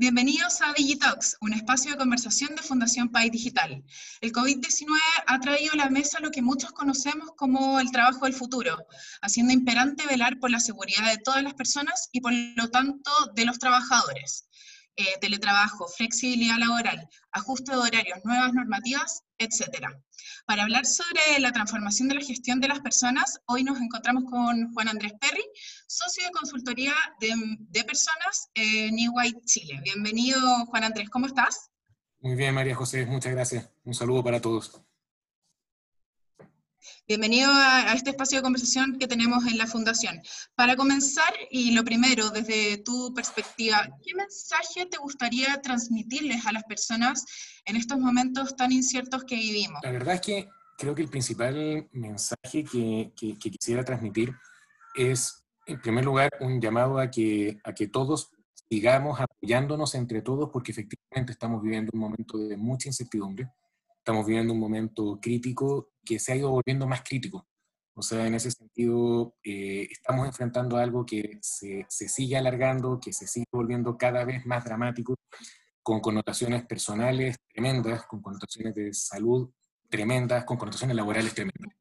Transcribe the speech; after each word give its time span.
Bienvenidos 0.00 0.62
a 0.62 0.72
Digitalks, 0.72 1.36
un 1.42 1.52
espacio 1.52 1.90
de 1.90 1.98
conversación 1.98 2.54
de 2.56 2.62
Fundación 2.62 3.10
País 3.10 3.30
Digital. 3.30 3.84
El 4.22 4.32
COVID-19 4.32 4.98
ha 5.26 5.40
traído 5.40 5.74
a 5.74 5.76
la 5.76 5.90
mesa 5.90 6.20
lo 6.20 6.30
que 6.30 6.40
muchos 6.40 6.72
conocemos 6.72 7.32
como 7.36 7.78
el 7.80 7.90
trabajo 7.90 8.24
del 8.24 8.32
futuro, 8.32 8.78
haciendo 9.20 9.52
imperante 9.52 10.06
velar 10.06 10.38
por 10.38 10.50
la 10.50 10.58
seguridad 10.58 11.04
de 11.10 11.18
todas 11.18 11.42
las 11.42 11.52
personas 11.52 12.08
y 12.12 12.22
por 12.22 12.32
lo 12.32 12.70
tanto 12.70 13.10
de 13.34 13.44
los 13.44 13.58
trabajadores. 13.58 14.48
Eh, 15.00 15.16
teletrabajo, 15.18 15.88
flexibilidad 15.88 16.58
laboral, 16.58 17.08
ajuste 17.32 17.72
de 17.72 17.78
horarios, 17.78 18.18
nuevas 18.22 18.52
normativas, 18.52 19.22
etc. 19.38 19.86
Para 20.44 20.64
hablar 20.64 20.84
sobre 20.84 21.38
la 21.38 21.52
transformación 21.52 22.08
de 22.08 22.16
la 22.16 22.20
gestión 22.20 22.60
de 22.60 22.68
las 22.68 22.80
personas, 22.80 23.40
hoy 23.46 23.64
nos 23.64 23.80
encontramos 23.80 24.24
con 24.30 24.74
Juan 24.74 24.88
Andrés 24.88 25.14
Perry, 25.18 25.42
socio 25.86 26.22
de 26.24 26.30
consultoría 26.32 26.92
de, 27.18 27.82
personas 27.84 28.50
en 28.52 28.98
EY 28.98 29.40
Chile. 29.46 29.80
Bienvenido, 29.82 30.38
Juan 30.66 30.84
Andrés, 30.84 31.08
¿cómo 31.08 31.28
estás? 31.28 31.70
Muy 32.18 32.34
bien, 32.34 32.54
María 32.54 32.74
José, 32.74 33.06
muchas 33.06 33.32
gracias. 33.32 33.70
Un 33.84 33.94
saludo 33.94 34.22
para 34.22 34.42
todos. 34.42 34.82
Bienvenido 37.06 37.50
a, 37.52 37.92
este 37.94 38.10
espacio 38.10 38.38
de 38.38 38.42
conversación 38.42 38.98
que 38.98 39.06
tenemos 39.06 39.44
en 39.46 39.58
la 39.58 39.66
Fundación. 39.66 40.20
Para 40.54 40.76
comenzar, 40.76 41.32
y 41.50 41.72
lo 41.72 41.84
primero, 41.84 42.30
desde 42.30 42.78
tu 42.78 43.12
perspectiva, 43.14 43.88
¿qué 44.02 44.14
mensaje 44.14 44.86
te 44.86 44.98
gustaría 44.98 45.60
transmitirles 45.60 46.46
a 46.46 46.52
las 46.52 46.64
personas 46.64 47.24
en 47.64 47.76
estos 47.76 47.98
momentos 47.98 48.56
tan 48.56 48.72
inciertos 48.72 49.24
que 49.24 49.36
vivimos? 49.36 49.80
La 49.82 49.92
verdad 49.92 50.14
es 50.14 50.20
que 50.20 50.48
creo 50.78 50.94
que 50.94 51.02
el 51.02 51.08
principal 51.08 51.88
mensaje 51.92 52.64
que, 52.64 53.12
quisiera 53.38 53.84
transmitir 53.84 54.32
es, 54.94 55.44
en 55.66 55.80
primer 55.80 56.04
lugar, 56.04 56.30
un 56.40 56.60
llamado 56.60 56.98
a 56.98 57.10
que, 57.10 57.58
a 57.64 57.74
que 57.74 57.88
todos 57.88 58.30
sigamos 58.70 59.20
apoyándonos 59.20 59.94
entre 59.94 60.22
todos, 60.22 60.50
porque 60.52 60.72
efectivamente 60.72 61.32
estamos 61.32 61.62
viviendo 61.62 61.90
un 61.92 62.00
momento 62.00 62.38
de 62.38 62.56
mucha 62.56 62.88
incertidumbre 62.88 63.50
estamos 64.00 64.26
viviendo 64.26 64.52
un 64.52 64.60
momento 64.60 65.18
crítico 65.20 65.90
que 66.04 66.18
se 66.18 66.32
ha 66.32 66.36
ido 66.36 66.50
volviendo 66.50 66.86
más 66.86 67.02
crítico. 67.02 67.46
O 67.94 68.02
sea, 68.02 68.26
en 68.26 68.34
ese 68.34 68.50
sentido, 68.50 69.36
eh, 69.44 69.86
estamos 69.90 70.26
enfrentando 70.26 70.78
algo 70.78 71.04
que 71.04 71.38
se, 71.42 71.84
se, 71.88 72.08
sigue 72.08 72.36
alargando, 72.36 72.98
que 72.98 73.12
se 73.12 73.26
sigue 73.26 73.46
volviendo 73.52 73.98
cada 73.98 74.24
vez 74.24 74.46
más 74.46 74.64
dramático, 74.64 75.16
con 75.82 76.00
connotaciones 76.00 76.64
personales 76.64 77.36
tremendas, 77.52 78.06
con 78.06 78.22
connotaciones 78.22 78.74
de 78.74 78.94
salud 78.94 79.50
tremendas, 79.90 80.44
con 80.44 80.56
connotaciones 80.56 80.96
laborales 80.96 81.34
tremendas. 81.34 81.76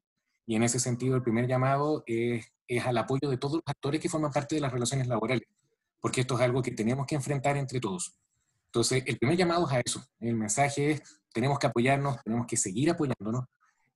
Y 0.46 0.56
en 0.56 0.64
ese 0.64 0.80
sentido, 0.80 1.16
el 1.16 1.22
primer 1.22 1.48
llamado 1.48 2.04
es, 2.08 2.52
es 2.68 2.86
al 2.86 2.98
apoyo 2.98 3.30
de 3.30 3.38
todos 3.38 3.56
los 3.56 3.64
actores 3.66 4.02
que 4.02 4.10
forman 4.10 4.32
parte 4.32 4.56
de 4.56 4.62
las 4.62 4.74
relaciones 4.74 5.08
laborales, 5.08 5.48
porque 6.02 6.22
esto 6.22 6.36
es 6.36 6.42
algo 6.42 6.62
que 6.62 6.72
tenemos 6.72 7.06
que 7.06 7.16
enfrentar 7.16 7.56
entre 7.56 7.80
todos. 7.80 8.16
Entonces, 8.66 9.04
el 9.06 9.18
primer 9.18 9.38
llamado 9.38 9.68
es 9.68 9.74
a 9.74 9.80
eso. 9.80 10.04
El 10.20 10.36
mensaje 10.36 10.92
es, 10.92 11.19
tenemos 11.34 11.60
que 11.60 11.68
apoyarnos, 11.68 12.18
tenemos 12.24 12.48
que 12.48 12.58
seguir 12.58 12.92
apoyándonos 12.92 13.46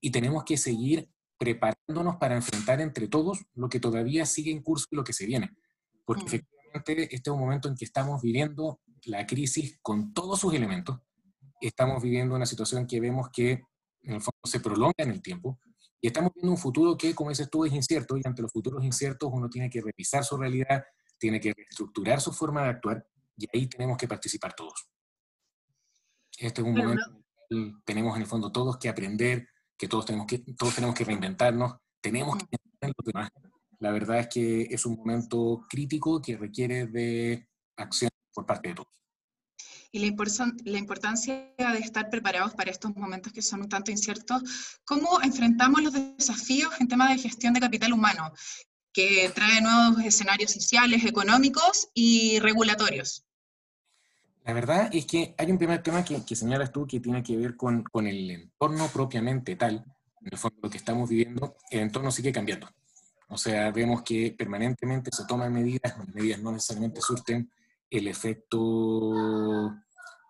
y 0.02 0.12
tenemos 0.12 0.44
que 0.44 0.58
seguir 0.58 1.10
preparándonos 1.38 2.18
para 2.18 2.36
enfrentar 2.36 2.82
entre 2.82 3.08
todos 3.08 3.46
lo 3.56 3.70
que 3.70 3.80
todavía 3.80 4.26
sigue 4.26 4.52
en 4.52 4.62
curso 4.62 4.88
y 4.92 4.96
lo 4.96 5.04
que 5.04 5.14
se 5.14 5.26
viene. 5.26 5.52
Porque 6.06 6.24
mm. 6.24 6.28
efectivamente 6.28 7.16
este 7.16 7.30
es 7.30 7.34
un 7.34 7.40
momento 7.40 7.68
en 7.68 7.76
que 7.76 7.86
estamos 7.86 8.22
viviendo 8.22 8.80
la 9.06 9.26
crisis 9.26 9.78
con 9.82 10.14
todos 10.14 10.40
sus 10.40 10.54
elementos. 10.54 11.00
Estamos 11.60 12.02
viviendo 12.02 12.36
una 12.36 12.46
situación 12.46 12.88
que 12.88 13.00
vemos 13.00 13.30
que 13.30 13.64
en 14.02 14.14
el 14.16 14.22
fondo 14.22 14.40
se 14.44 14.60
prolonga 14.60 14.96
en 14.98 15.12
el 15.12 15.22
tiempo 15.22 15.60
y 16.02 16.08
estamos 16.08 16.32
viendo 16.36 16.52
un 16.52 16.58
futuro 16.58 16.98
que, 16.98 17.16
como 17.16 17.30
dices 17.30 17.50
tú, 17.50 17.64
es 17.66 17.74
incierto 17.74 18.18
y 18.18 18.22
ante 18.26 18.42
los 18.42 18.52
futuros 18.52 18.84
inciertos 18.84 19.30
uno 19.32 19.50
tiene 19.50 19.70
que 19.70 19.82
revisar 19.82 20.26
su 20.26 20.36
realidad, 20.36 20.84
tiene 21.18 21.40
que 21.40 21.54
reestructurar 21.54 22.20
su 22.20 22.34
forma 22.34 22.64
de 22.64 22.70
actuar 22.70 23.08
y 23.38 23.48
ahí 23.54 23.68
tenemos 23.68 23.98
que 23.98 24.08
participar 24.08 24.54
todos. 24.54 24.90
Este 26.38 26.62
es 26.62 26.68
un 26.68 26.74
momento 26.74 27.06
en 27.10 27.16
que 27.16 27.23
tenemos 27.86 28.16
en 28.16 28.22
el 28.22 28.28
fondo 28.28 28.52
todos 28.52 28.78
que 28.78 28.90
aprender, 28.90 29.48
que 29.78 29.88
todos 29.88 30.06
tenemos 30.06 30.28
que, 30.28 30.40
todos 30.58 30.76
tenemos 30.76 30.96
que 30.96 31.06
reinventarnos, 31.06 31.76
tenemos 32.02 32.38
que 32.38 32.44
entender 32.52 32.96
los 32.98 33.06
demás. 33.06 33.30
La 33.80 33.92
verdad 33.92 34.20
es 34.20 34.28
que 34.28 34.62
es 34.64 34.86
un 34.86 34.96
momento 34.96 35.66
crítico 35.70 36.22
que 36.22 36.38
requiere 36.38 36.88
de 36.88 37.48
acción 37.78 38.10
por 38.34 38.46
parte 38.46 38.70
de 38.70 38.76
todos. 38.76 38.90
Y 39.92 40.00
la, 40.00 40.16
la 40.66 40.78
importancia 40.80 41.54
de 41.58 41.78
estar 41.80 42.10
preparados 42.10 42.54
para 42.56 42.72
estos 42.72 42.96
momentos 42.96 43.32
que 43.32 43.42
son 43.42 43.62
un 43.62 43.70
tanto 43.70 43.92
inciertos, 43.92 44.80
¿cómo 44.86 45.22
enfrentamos 45.22 45.84
los 45.84 45.94
desafíos 45.94 46.74
en 46.80 46.88
temas 46.88 47.10
de 47.10 47.22
gestión 47.22 47.54
de 47.54 47.60
capital 47.60 47.94
humano? 47.94 48.34
que 48.94 49.32
trae 49.34 49.60
nuevos 49.60 50.06
escenarios 50.06 50.52
sociales, 50.52 51.04
económicos 51.04 51.90
y 51.96 52.40
regulatorios. 52.40 53.26
La 54.46 54.54
verdad 54.54 54.90
es 54.92 55.06
que 55.06 55.34
hay 55.38 55.52
un 55.52 55.58
primer 55.58 55.82
tema 55.82 56.04
que, 56.04 56.24
que 56.26 56.36
señalas 56.36 56.72
tú 56.72 56.86
que 56.86 57.00
tiene 57.00 57.24
que 57.24 57.38
ver 57.38 57.56
con, 57.56 57.84
con, 57.84 58.08
el 58.08 58.30
entorno 58.30 58.88
propiamente 58.88 59.56
tal. 59.56 59.86
En 60.22 60.30
el 60.32 60.38
fondo, 60.38 60.58
lo 60.62 60.70
que 60.70 60.78
estamos 60.78 61.10
viviendo, 61.10 61.56
el 61.70 61.80
entorno 61.80 62.12
sigue 62.12 62.32
cambiando. 62.32 62.68
O 63.30 63.38
sea, 63.38 63.72
vemos 63.72 64.04
que 64.04 64.36
permanentemente 64.38 65.12
se 65.14 65.26
toman 65.26 65.54
medidas, 65.54 65.98
las 65.98 66.08
medidas 66.10 66.42
no 66.42 66.52
necesariamente 66.52 67.02
surten 67.02 67.50
el 67.90 68.08
efecto 68.08 69.74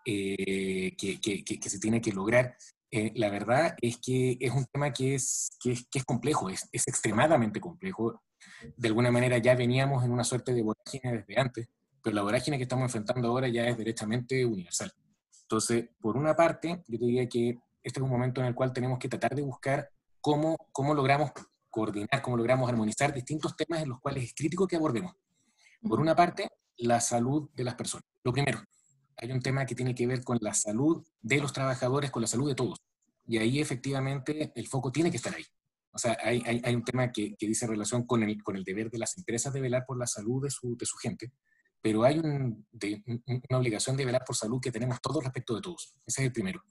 eh, 0.05 0.95
que, 0.97 1.19
que, 1.19 1.43
que, 1.43 1.69
se 1.69 1.79
tiene 1.79 1.99
que 1.99 2.11
lograr. 2.11 2.55
Eh, 2.91 3.11
la 3.15 3.29
verdad 3.29 3.75
es 3.81 3.97
que 3.97 4.37
es 4.39 4.51
un 4.51 4.65
tema 4.65 4.93
que 4.93 5.15
es, 5.15 5.57
que 5.59 5.71
es, 5.71 5.87
es 5.91 6.05
complejo, 6.05 6.49
es, 6.49 6.69
es, 6.71 6.87
extremadamente 6.87 7.59
complejo 7.59 8.21
de 8.77 8.87
alguna 8.87 9.11
manera 9.11 9.37
ya 9.37 9.55
veníamos 9.55 10.03
en 10.03 10.11
una 10.11 10.23
suerte 10.23 10.53
de 10.53 10.61
vorágine 10.61 11.17
desde 11.17 11.39
antes, 11.39 11.67
pero 12.03 12.15
la 12.15 12.21
vorágine 12.21 12.57
que 12.57 12.63
estamos 12.63 12.83
enfrentando 12.83 13.29
ahora 13.29 13.47
ya 13.47 13.65
es 13.65 13.77
derechamente 13.77 14.45
universal. 14.45 14.91
Entonces, 15.43 15.89
por 15.99 16.17
una 16.17 16.35
parte, 16.35 16.83
yo 16.87 16.99
te 16.99 17.05
diría 17.05 17.27
que 17.29 17.57
este 17.81 17.99
es 17.99 18.03
un 18.03 18.09
momento 18.09 18.41
en 18.41 18.47
el 18.47 18.55
cual 18.55 18.73
tenemos 18.73 18.99
que 18.99 19.07
tratar 19.07 19.33
de 19.35 19.41
buscar 19.41 19.89
cómo, 20.19 20.57
cómo 20.71 20.93
logramos 20.93 21.31
coordinar, 21.69 22.21
cómo 22.21 22.37
logramos 22.37 22.69
armonizar 22.69 23.13
distintos 23.13 23.55
temas 23.55 23.81
en 23.81 23.89
los 23.89 23.99
cuales 23.99 24.25
es 24.25 24.33
crítico 24.35 24.67
que 24.67 24.75
abordemos. 24.75 25.15
Por 25.81 25.99
una 25.99 26.15
parte, 26.15 26.49
la 26.77 26.99
salud 26.99 27.49
de 27.53 27.63
las 27.63 27.75
personas. 27.75 28.05
Lo 28.23 28.33
primero, 28.33 28.61
hay 29.17 29.31
un 29.31 29.41
tema 29.41 29.65
que 29.65 29.75
tiene 29.75 29.95
que 29.95 30.05
ver 30.05 30.23
con 30.23 30.37
la 30.41 30.53
salud 30.53 31.05
de 31.21 31.39
los 31.39 31.53
trabajadores, 31.53 32.11
con 32.11 32.21
la 32.21 32.27
salud 32.27 32.49
de 32.49 32.55
todos. 32.55 32.79
Y 33.25 33.37
ahí 33.37 33.59
efectivamente 33.59 34.51
el 34.55 34.67
foco 34.67 34.91
tiene 34.91 35.09
que 35.09 35.17
estar 35.17 35.33
ahí. 35.33 35.45
O 35.91 35.97
sea, 35.97 36.17
hay, 36.21 36.41
hay, 36.45 36.61
hay 36.63 36.75
un 36.75 36.83
tema 36.83 37.11
que, 37.11 37.35
que, 37.35 37.47
dice 37.47 37.67
relación 37.67 38.05
con 38.05 38.23
el, 38.23 38.41
con 38.41 38.55
el 38.55 38.63
deber 38.63 38.89
de 38.89 38.97
las 38.97 39.15
empresas 39.17 39.53
de 39.53 39.61
velar 39.61 39.85
por 39.85 39.97
la 39.97 40.07
salud 40.07 40.43
de 40.43 40.49
su, 40.49 40.75
de 40.75 40.85
su 40.85 40.97
gente, 40.97 41.31
pero 41.83 42.05
hay 42.05 42.17
un, 42.17 42.65
de, 42.71 43.03
una 43.49 43.59
obligación 43.59 43.97
de 43.97 44.05
velar 44.05 44.23
por 44.25 44.37
salud 44.37 44.61
que 44.61 44.71
tenemos 44.71 45.01
todos 45.01 45.21
respecto 45.21 45.53
de 45.53 45.61
todos. 45.61 45.93
Ese 46.05 46.21
es 46.21 46.27
el 46.27 46.31
primero. 46.31 46.63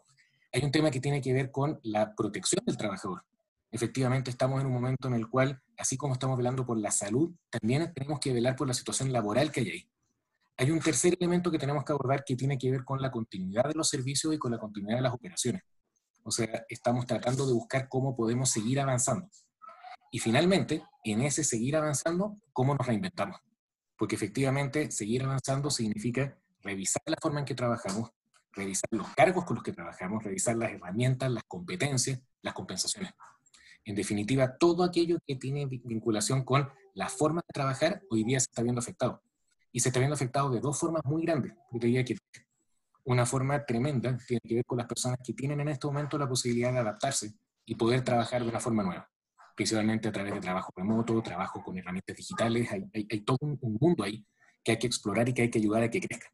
Hay 0.50 0.65
un 0.65 0.73
tema 0.73 0.91
que 0.91 1.00
tiene 1.00 1.21
que 1.21 1.34
ver 1.34 1.50
con 1.50 1.78
la 1.83 2.15
protección 2.15 2.65
del 2.65 2.78
trabajador. 2.78 3.23
Efectivamente, 3.71 4.31
estamos 4.31 4.62
en 4.62 4.69
un 4.69 4.73
momento 4.73 5.09
en 5.09 5.15
el 5.15 5.28
cual, 5.28 5.62
así 5.77 5.99
como 5.99 6.15
estamos 6.15 6.39
velando 6.39 6.65
por 6.65 6.78
la 6.78 6.91
salud, 6.91 7.31
también 7.50 7.93
tenemos 7.93 8.21
que 8.21 8.33
velar 8.33 8.56
por 8.56 8.67
la 8.67 8.73
situación 8.73 9.12
laboral 9.12 9.53
que 9.53 9.61
hay 9.61 9.71
ahí. 9.71 9.91
Hay 10.56 10.71
un 10.71 10.81
tercer 10.81 11.15
elemento 11.21 11.50
que 11.50 11.59
tenemos 11.59 11.84
que 11.84 11.93
abordar 11.93 12.25
que 12.25 12.34
tiene 12.34 12.56
que 12.56 12.71
ver 12.71 12.83
con 12.83 13.03
la 13.03 13.11
continuidad 13.11 13.65
de 13.65 13.75
los 13.75 13.91
servicios 13.91 14.33
y 14.33 14.39
con 14.39 14.50
la 14.50 14.59
continuidad 14.59 14.97
de 14.97 15.03
las 15.03 15.12
operaciones. 15.12 15.62
O 16.23 16.31
sea, 16.31 16.65
estamos 16.71 17.05
tratando 17.05 17.47
de 17.47 17.53
buscar 17.53 17.87
cómo 17.91 18.17
podemos 18.17 18.49
seguir 18.49 18.81
avanzando. 18.81 19.29
Y 20.11 20.21
finalmente, 20.21 20.83
en 21.05 21.21
ese 21.21 21.44
seguir 21.44 21.77
avanzando, 21.77 22.39
cómo 22.55 22.75
nos 22.75 22.87
reinventamos. 22.87 23.39
Porque 23.97 24.16
efectivamente, 24.16 24.91
seguir 24.91 25.22
avanzando 25.25 25.70
significa 25.70 26.36
revisar 26.62 27.03
la 27.06 27.16
forma 27.20 27.41
en 27.41 27.44
que 27.44 27.54
trabajamos, 27.54 28.10
revisar 28.53 28.88
los 28.91 29.08
cargos 29.14 29.44
con 29.44 29.56
los 29.56 29.64
que 29.64 29.72
trabajamos, 29.72 30.22
revisar 30.22 30.56
las 30.56 30.72
herramientas, 30.72 31.31
las 31.31 31.44
competencias, 31.44 32.20
las 32.43 32.55
compensaciones. 32.55 33.12
En 33.84 33.94
definitiva, 33.94 34.56
todo 34.56 34.84
aquello 34.84 35.19
que 35.26 35.37
tiene 35.37 35.67
vinculación 35.67 36.44
con 36.44 36.70
la 36.94 37.08
forma 37.08 37.40
de 37.40 37.52
trabajar 37.52 38.02
hoy 38.11 38.25
día 38.25 38.38
se 38.38 38.44
está 38.50 38.62
viendo 38.62 38.81
afectado. 38.81 39.22
Y 39.72 39.81
se 39.81 39.88
está 39.88 39.99
viendo 39.99 40.14
afectado 40.14 40.50
de 40.50 40.61
dos 40.61 40.78
formas 40.78 41.02
muy 41.05 41.22
grandes. 41.22 41.52
Yo 41.70 41.78
diría 41.78 42.05
que 42.05 42.17
una 43.05 43.26
forma 43.26 43.64
tremenda 43.64 44.17
tiene 44.26 44.40
que 44.46 44.55
ver 44.55 44.64
con 44.64 44.78
las 44.78 44.87
personas 44.87 45.19
que 45.25 45.32
tienen 45.32 45.61
en 45.61 45.69
este 45.69 45.87
momento 45.87 46.19
la 46.19 46.28
posibilidad 46.28 46.72
de 46.72 46.78
adaptarse 46.78 47.34
y 47.64 47.75
poder 47.75 48.02
trabajar 48.05 48.43
de 48.43 48.49
una 48.49 48.61
forma 48.61 48.82
nueva, 48.82 49.11
principalmente 49.54 50.08
a 50.08 50.12
través 50.12 50.34
de 50.34 50.40
trabajo 50.40 50.72
remoto, 50.76 51.22
trabajo 51.22 51.62
con 51.62 51.76
herramientas 51.76 52.16
digitales, 52.16 52.70
hay, 52.70 52.84
hay, 52.94 53.20
todo 53.20 53.38
un, 53.40 53.58
mundo 53.81 54.04
ahí 54.04 54.25
que 54.62 54.72
hay 54.72 54.78
que 54.78 54.87
explorar 54.87 55.28
y 55.28 55.34
que 55.34 55.43
hay 55.43 55.50
que 55.50 55.58
ayudar 55.58 55.82
a 55.82 55.90
que 55.90 56.00
crezca. 56.00 56.28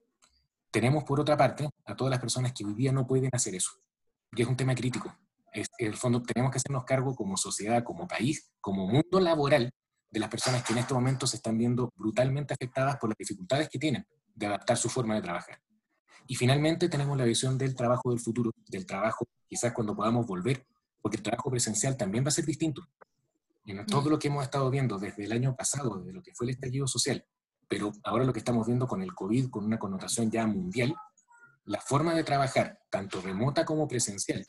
Tenemos 0.71 1.05
por 1.05 1.21
otra 1.21 1.37
parte 1.37 1.69
a 1.87 1.97
todas 1.97 2.11
las 2.11 2.21
personas 2.21 2.53
que 2.53 2.65
hoy 2.65 2.75
día 2.75 2.93
no 2.93 3.07
pueden 3.07 3.31
hacer 3.33 3.55
eso, 3.55 3.71
y 4.33 4.43
es 4.43 4.49
un 4.49 4.57
tema 4.57 4.75
crítico. 4.75 5.15
Es, 5.53 5.69
en 5.79 5.89
el 5.89 5.97
fondo 5.97 6.23
tenemos 6.23 6.53
que 6.53 6.59
hacernos 6.59 6.85
cargo 6.85 7.15
como 7.17 7.37
sociedad, 7.37 7.83
como 7.83 8.07
país, 8.07 8.51
como 8.61 8.87
mundo 8.87 9.21
laboral, 9.21 9.73
de 10.11 10.21
las 10.21 10.29
personas 10.29 10.63
que 10.63 10.73
en 10.73 10.79
este 10.79 10.95
momento 10.95 11.27
se 11.27 11.37
están 11.37 11.59
viendo 11.59 11.93
brutalmente 11.97 12.55
afectadas 12.55 12.97
por 12.97 13.11
las 13.11 13.17
dificultades 13.19 13.69
que 13.69 13.79
tienen 13.79 14.07
de 14.35 14.47
adaptar 14.47 14.77
su 14.77 14.89
forma 14.89 15.15
de 15.15 15.23
trabajar. 15.23 15.61
Y 16.27 16.35
finalmente 16.35 16.89
tenemos 16.89 17.17
la 17.17 17.25
visión 17.25 17.59
del 17.59 17.75
trabajo 17.75 18.11
del 18.11 18.21
futuro, 18.21 18.53
del 18.69 18.87
trabajo 18.87 19.27
quizás 19.49 19.73
cuando 19.73 19.97
podamos 19.97 20.27
volver, 20.27 20.67
porque 21.09 21.17
el 21.17 21.23
trabajo 21.23 21.51
presencial 21.51 21.97
también 21.97 22.23
va 22.23 22.29
a 22.29 22.33
ser 22.33 22.45
distinto. 22.45 22.87
Y 23.65 23.73
en 23.73 23.87
todo 23.87 24.03
mm. 24.03 24.09
lo 24.09 24.19
que 24.19 24.29
hemos 24.29 24.45
estado 24.45 24.69
viendo 24.69 24.99
desde 24.99 25.25
el 25.25 25.33
año 25.33 25.57
pasado, 25.57 25.97
desde 25.97 26.13
lo 26.13 26.23
que 26.23 26.35
fue 26.35 26.45
el 26.45 26.51
estallido 26.51 26.87
social, 26.87 27.25
pero 27.67 27.93
ahora 28.05 28.25
lo 28.25 28.33
que 28.35 28.41
estamos 28.41 28.67
viendo 28.67 28.87
con 28.87 29.01
el 29.01 29.15
COVID, 29.15 29.49
con 29.49 29.65
una 29.65 29.79
connotación 29.79 30.31
ya 30.31 30.47
mundial, 30.47 30.95
la 31.65 31.81
forma 31.81 32.13
de 32.13 32.25
trabajar, 32.25 32.79
tanto 32.91 33.23
remota 33.23 33.65
como 33.65 33.89
presencial, 33.89 34.47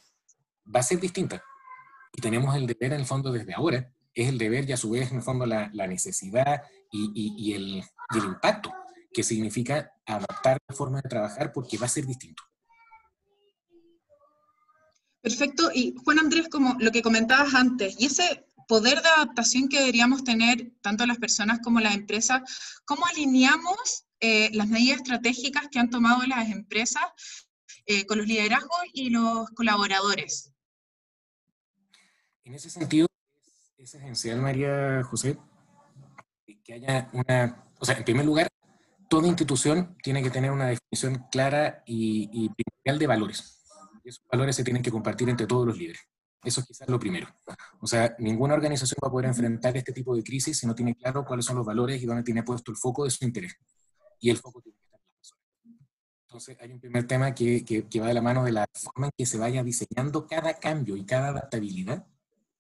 va 0.76 0.82
a 0.82 0.84
ser 0.84 1.00
distinta. 1.00 1.42
Y 2.12 2.22
tenemos 2.22 2.54
el 2.58 2.68
deber, 2.68 2.92
en 2.92 3.00
el 3.00 3.06
fondo, 3.06 3.32
desde 3.32 3.54
ahora, 3.54 3.90
es 4.14 4.28
el 4.28 4.38
deber 4.38 4.70
y 4.70 4.74
a 4.74 4.78
su 4.78 4.90
vez, 4.90 5.12
en 5.12 5.18
el 5.18 5.24
fondo, 5.24 5.46
la, 5.46 5.70
necesidad 5.88 6.64
y, 6.92 7.54
el, 7.54 7.62
y 7.78 8.18
el 8.18 8.26
impacto 8.26 8.74
que 9.14 9.24
significa 9.24 9.94
adaptar 10.06 10.58
la 10.68 10.76
forma 10.76 11.00
de 11.02 11.08
trabajar 11.08 11.54
porque 11.54 11.78
va 11.78 11.86
a 11.86 11.90
ser 11.90 12.06
distinto. 12.06 12.44
Perfecto. 15.22 15.70
Y 15.74 15.96
Juan 16.04 16.20
Andrés, 16.20 16.48
como 16.50 16.76
lo 16.80 16.92
que 16.92 17.02
comentabas 17.02 17.54
antes, 17.54 17.96
y 18.00 18.06
ese 18.06 18.46
poder 18.68 19.02
de 19.02 19.10
adaptación 19.10 19.68
que 19.68 19.80
deberíamos 19.80 20.24
tener 20.24 20.72
tanto 20.82 21.06
las 21.06 21.18
personas 21.18 21.60
como 21.64 21.80
las 21.80 21.96
empresas, 21.96 22.42
¿cómo 22.86 23.06
alineamos 23.08 24.06
eh, 24.20 24.52
las 24.54 24.68
medidas 24.68 24.98
estratégicas 24.98 25.68
que 25.72 25.80
han 25.80 25.90
tomado 25.90 26.22
las 26.28 26.50
empresas 26.50 27.02
eh, 27.88 28.06
con 28.06 28.20
los 28.20 28.28
liderazgos 28.28 28.80
y 28.94 29.10
los 29.10 29.50
colaboradores? 29.52 30.54
En 32.44 32.54
ese 32.54 32.70
sentido, 32.70 33.08
es 33.78 33.96
esencial, 33.96 34.40
María 34.40 35.04
José, 35.04 35.38
que 36.64 36.74
haya 36.74 37.10
una, 37.12 37.64
o 37.80 37.86
sea, 37.86 37.96
en 37.96 38.04
primer 38.04 38.26
lugar, 38.26 38.48
toda 39.10 39.28
institución 39.28 39.98
tiene 40.04 40.22
que 40.22 40.30
tener 40.30 40.52
una 40.52 40.68
definición 40.68 41.26
clara 41.32 41.82
y, 41.88 42.30
y 42.32 42.50
primordial 42.50 43.00
de 43.00 43.08
valores. 43.08 43.59
Esos 44.10 44.26
valores 44.32 44.56
se 44.56 44.64
tienen 44.64 44.84
que 44.84 44.92
compartir 44.92 45.30
entre 45.30 45.48
todos 45.48 45.66
los 45.66 45.78
líderes. 45.78 46.02
Eso 46.44 46.62
es 46.62 46.68
quizás 46.68 46.88
lo 46.88 47.00
primero. 47.00 47.28
O 47.82 47.88
sea, 47.88 48.16
ninguna 48.20 48.54
organización 48.54 48.98
va 49.04 49.10
a 49.10 49.12
poder 49.12 49.28
enfrentar 49.28 49.76
este 49.76 49.92
tipo 49.92 50.16
de 50.16 50.24
crisis 50.24 50.58
si 50.58 50.68
no 50.68 50.74
tiene 50.74 50.96
claro 50.96 51.26
cuáles 51.26 51.46
son 51.46 51.58
los 51.58 51.66
valores 51.66 52.02
y 52.02 52.06
dónde 52.06 52.24
tiene 52.24 52.44
puesto 52.44 52.72
el 52.72 52.78
foco 52.78 53.04
de 53.04 53.12
su 53.12 53.26
interés. 53.26 53.56
Y 54.20 54.30
el 54.30 54.38
foco 54.38 54.62
tiene 54.62 54.78
que 54.78 54.86
estar 54.86 55.00
en 55.00 55.08
la 55.08 55.14
persona. 55.14 55.42
Entonces, 56.28 56.58
hay 56.62 56.72
un 56.72 56.80
primer 56.80 57.08
tema 57.08 57.34
que, 57.36 57.66
que, 57.66 57.88
que 57.88 58.00
va 58.00 58.08
de 58.08 58.14
la 58.14 58.22
mano 58.22 58.44
de 58.44 58.54
la 58.54 58.66
forma 58.74 59.08
en 59.08 59.12
que 59.18 59.26
se 59.26 59.38
vaya 59.38 59.64
diseñando 59.64 60.28
cada 60.28 60.54
cambio 60.56 60.96
y 60.96 61.06
cada 61.06 61.30
adaptabilidad 61.30 62.06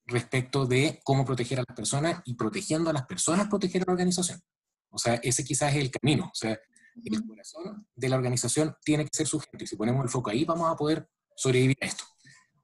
respecto 0.06 0.66
de 0.66 1.00
cómo 1.04 1.24
proteger 1.24 1.60
a 1.60 1.64
las 1.68 1.76
personas 1.76 2.22
y 2.26 2.34
protegiendo 2.34 2.90
a 2.90 2.94
las 2.94 3.06
personas, 3.06 3.48
proteger 3.48 3.84
a 3.84 3.86
la 3.88 3.94
organización. 3.94 4.42
O 4.90 4.98
sea, 4.98 5.16
ese 5.16 5.44
quizás 5.44 5.74
es 5.74 5.82
el 5.82 5.92
camino. 5.92 6.26
O 6.26 6.36
sea, 6.36 6.60
el 7.06 7.26
corazón 7.26 7.88
de 7.96 8.10
la 8.10 8.18
organización 8.18 8.76
tiene 8.84 9.06
que 9.06 9.12
ser 9.14 9.28
su 9.28 9.40
gente. 9.40 9.64
Y 9.64 9.68
si 9.68 9.76
ponemos 9.76 10.04
el 10.04 10.10
foco 10.10 10.32
ahí, 10.32 10.44
vamos 10.46 10.70
a 10.70 10.76
poder 10.76 11.08
sobrevivir 11.40 11.78
a 11.82 11.86
esto. 11.86 12.04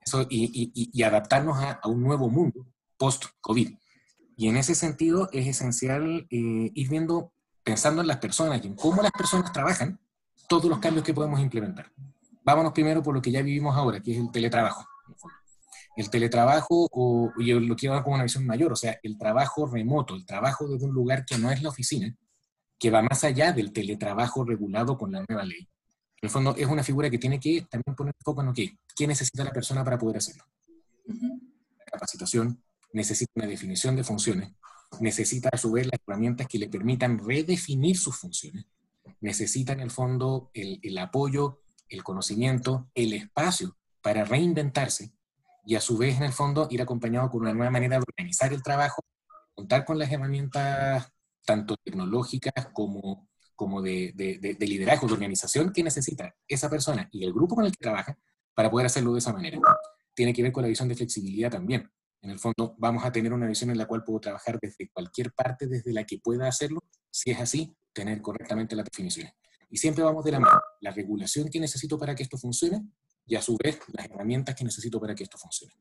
Eso, 0.01 0.27
y, 0.29 1.01
adaptarnos 1.01 1.57
a, 1.57 1.79
un 1.85 2.03
nuevo 2.03 2.29
mundo 2.29 2.67
post-COVID. 2.97 3.77
Y 4.37 4.49
en 4.49 4.57
ese 4.57 4.75
sentido 4.75 5.29
es 5.31 5.47
esencial 5.47 6.27
eh, 6.29 6.71
ir 6.73 6.89
viendo, 6.89 7.33
pensando 7.63 8.01
en 8.01 8.07
las 8.07 8.17
personas 8.17 8.63
y 8.63 8.67
en 8.67 8.75
cómo 8.75 9.01
las 9.01 9.11
personas 9.11 9.51
trabajan, 9.53 9.99
todos 10.49 10.65
los 10.65 10.79
cambios 10.79 11.05
que 11.05 11.13
podemos 11.13 11.39
implementar. 11.39 11.91
Vámonos 12.43 12.73
primero 12.73 13.01
por 13.01 13.15
lo 13.15 13.21
que 13.21 13.31
ya 13.31 13.41
vivimos 13.41 13.75
ahora, 13.75 14.01
que 14.01 14.11
es 14.11 14.17
el 14.17 14.29
teletrabajo. 14.29 14.85
El 15.95 16.09
teletrabajo, 16.09 16.89
o 16.91 17.31
yo 17.39 17.59
lo 17.59 17.75
quiero 17.75 17.95
dar 17.95 18.03
como 18.03 18.15
una 18.15 18.25
visión 18.25 18.45
mayor, 18.45 18.73
o 18.73 18.75
sea, 18.75 18.99
el 19.01 19.17
trabajo 19.17 19.65
remoto, 19.65 20.15
el 20.15 20.25
trabajo 20.25 20.67
desde 20.67 20.85
un 20.85 20.93
lugar 20.93 21.25
que 21.25 21.37
no 21.37 21.49
es 21.49 21.63
la 21.63 21.69
oficina, 21.69 22.13
que 22.77 22.91
va 22.91 23.01
más 23.01 23.23
allá 23.23 23.53
del 23.53 23.71
teletrabajo 23.71 24.43
regulado 24.43 24.97
con 24.97 25.13
la 25.13 25.23
nueva 25.27 25.45
ley. 25.45 25.69
El 26.25 26.31
fondo, 26.31 26.55
es 26.57 26.65
una 26.65 26.83
figura 26.83 27.07
que 27.07 27.19
tiene 27.19 27.39
que 27.39 27.67
también 27.69 27.95
poner 27.95 28.15
foco 28.19 28.41
en 28.41 28.47
lo 28.47 28.53
que, 28.53 28.79
¿qué 28.95 29.05
necesita 29.05 29.43
la 29.43 29.51
persona 29.51 29.83
para 29.83 29.99
poder 29.99 30.17
hacerlo? 30.17 30.43
La 31.05 31.85
capacitación 31.85 32.63
necesita 32.93 33.31
una 33.35 33.45
definición 33.45 33.95
de 33.95 34.03
funciones, 34.03 34.51
necesita 34.99 35.49
a 35.53 35.57
su 35.59 35.71
vez 35.71 35.85
las 35.85 36.01
herramientas 36.03 36.47
que 36.47 36.57
le 36.57 36.67
permitan 36.67 37.19
redefinir 37.19 37.95
sus 37.95 38.17
funciones, 38.17 38.65
necesita 39.21 39.73
en 39.73 39.81
el 39.81 39.91
fondo 39.91 40.49
el, 40.55 40.79
el 40.81 40.97
apoyo, 40.97 41.61
el 41.89 42.03
conocimiento, 42.03 42.89
el 42.95 43.13
espacio 43.13 43.77
para 44.01 44.25
reinventarse 44.25 45.13
y 45.63 45.75
a 45.75 45.79
su 45.81 45.95
vez, 45.95 46.17
en 46.17 46.23
el 46.23 46.33
fondo, 46.33 46.67
ir 46.71 46.81
acompañado 46.81 47.29
con 47.29 47.41
una 47.41 47.53
nueva 47.53 47.69
manera 47.69 47.97
de 47.97 48.03
organizar 48.07 48.51
el 48.51 48.63
trabajo, 48.63 49.03
contar 49.53 49.85
con 49.85 49.99
las 49.99 50.11
herramientas 50.11 51.07
tanto 51.45 51.77
tecnológicas 51.77 52.65
como, 52.73 53.27
como 53.55 53.81
de, 53.81 54.13
de, 54.15 54.67
liderazgo, 54.67 55.07
de 55.07 55.13
organización 55.13 55.71
que 55.71 55.83
necesita 55.83 56.35
esa 56.47 56.69
persona 56.69 57.09
y 57.11 57.23
el 57.23 57.33
grupo 57.33 57.55
con 57.55 57.65
el 57.65 57.71
que 57.71 57.81
trabaja 57.81 58.17
para 58.53 58.69
poder 58.69 58.87
hacerlo 58.87 59.13
de 59.13 59.19
esa 59.19 59.33
manera. 59.33 59.59
Tiene 60.13 60.33
que 60.33 60.43
ver 60.43 60.51
con 60.51 60.63
la 60.63 60.69
visión 60.69 60.87
de 60.87 60.95
flexibilidad 60.95 61.51
también. 61.51 61.89
En 62.21 62.31
el 62.31 62.39
fondo, 62.39 62.75
vamos 62.77 63.05
a 63.05 63.11
tener 63.11 63.31
una 63.33 63.45
visión 63.45 63.69
en 63.69 63.77
la 63.77 63.85
cual 63.85 64.03
puedo 64.03 64.19
trabajar 64.19 64.57
desde 64.61 64.89
cualquier 64.89 65.31
parte 65.31 65.67
desde 65.67 65.93
la 65.93 66.05
que 66.05 66.19
pueda 66.19 66.47
hacerlo. 66.47 66.83
Si 67.11 67.31
es 67.31 67.39
así, 67.39 67.75
tener 67.93 68.21
correctamente 68.21 68.75
las 68.75 68.85
definiciones. 68.85 69.33
Y 69.69 69.77
siempre 69.77 70.03
vamos 70.03 70.23
de 70.23 70.31
la 70.31 70.39
mano. 70.39 70.61
La 70.81 70.91
regulación 70.91 71.49
que 71.49 71.59
necesito 71.59 71.99
para 71.99 72.15
que 72.15 72.23
esto 72.23 72.37
funcione 72.37 72.83
y 73.25 73.35
a 73.35 73.41
su 73.41 73.57
vez 73.57 73.79
las 73.87 74.05
herramientas 74.05 74.55
que 74.55 74.63
necesito 74.63 74.99
para 74.99 75.15
que 75.15 75.23
esto 75.23 75.37
funcione. 75.37 75.73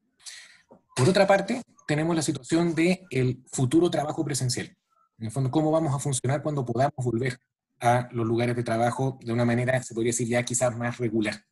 Por 0.95 1.09
otra 1.09 1.27
parte, 1.27 1.63
tenemos 1.87 2.15
la 2.15 2.23
situación 2.23 2.75
del 2.75 3.01
el 3.11 3.45
futuro 3.51 3.91
trabajo 3.91 4.25
presencial. 4.25 4.77
En 5.19 5.27
el 5.27 5.31
fondo, 5.31 5.51
cómo 5.51 5.71
vamos 5.71 5.95
a 5.95 5.99
funcionar 5.99 6.43
cuando 6.43 6.65
podamos 6.65 7.05
volver 7.05 7.39
a 7.81 8.09
los 8.13 8.27
lugares 8.27 8.57
de 8.57 8.63
trabajo 8.63 9.19
de 9.23 9.33
una 9.33 9.45
manera, 9.45 9.83
se 9.83 9.95
podría 9.95 10.11
decir 10.11 10.29
ya 10.29 10.43
quizás 10.43 10.77
más 10.77 10.99
regular. 10.99 11.43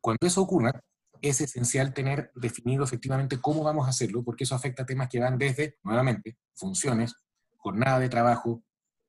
Cuando 0.00 0.26
eso 0.26 0.42
ocurra, 0.42 0.72
es 1.20 1.40
esencial 1.40 1.94
tener 1.94 2.30
definido 2.34 2.84
efectivamente 2.84 3.40
cómo 3.40 3.62
vamos 3.62 3.86
a 3.86 3.90
hacerlo, 3.90 4.22
porque 4.22 4.44
eso 4.44 4.54
afecta 4.54 4.82
a 4.82 4.86
temas 4.86 5.08
que 5.08 5.20
van 5.20 5.38
desde, 5.38 5.78
nuevamente, 5.82 6.36
funciones, 6.54 7.14
jornada 7.56 7.98
de 7.98 8.08
trabajo, 8.08 8.62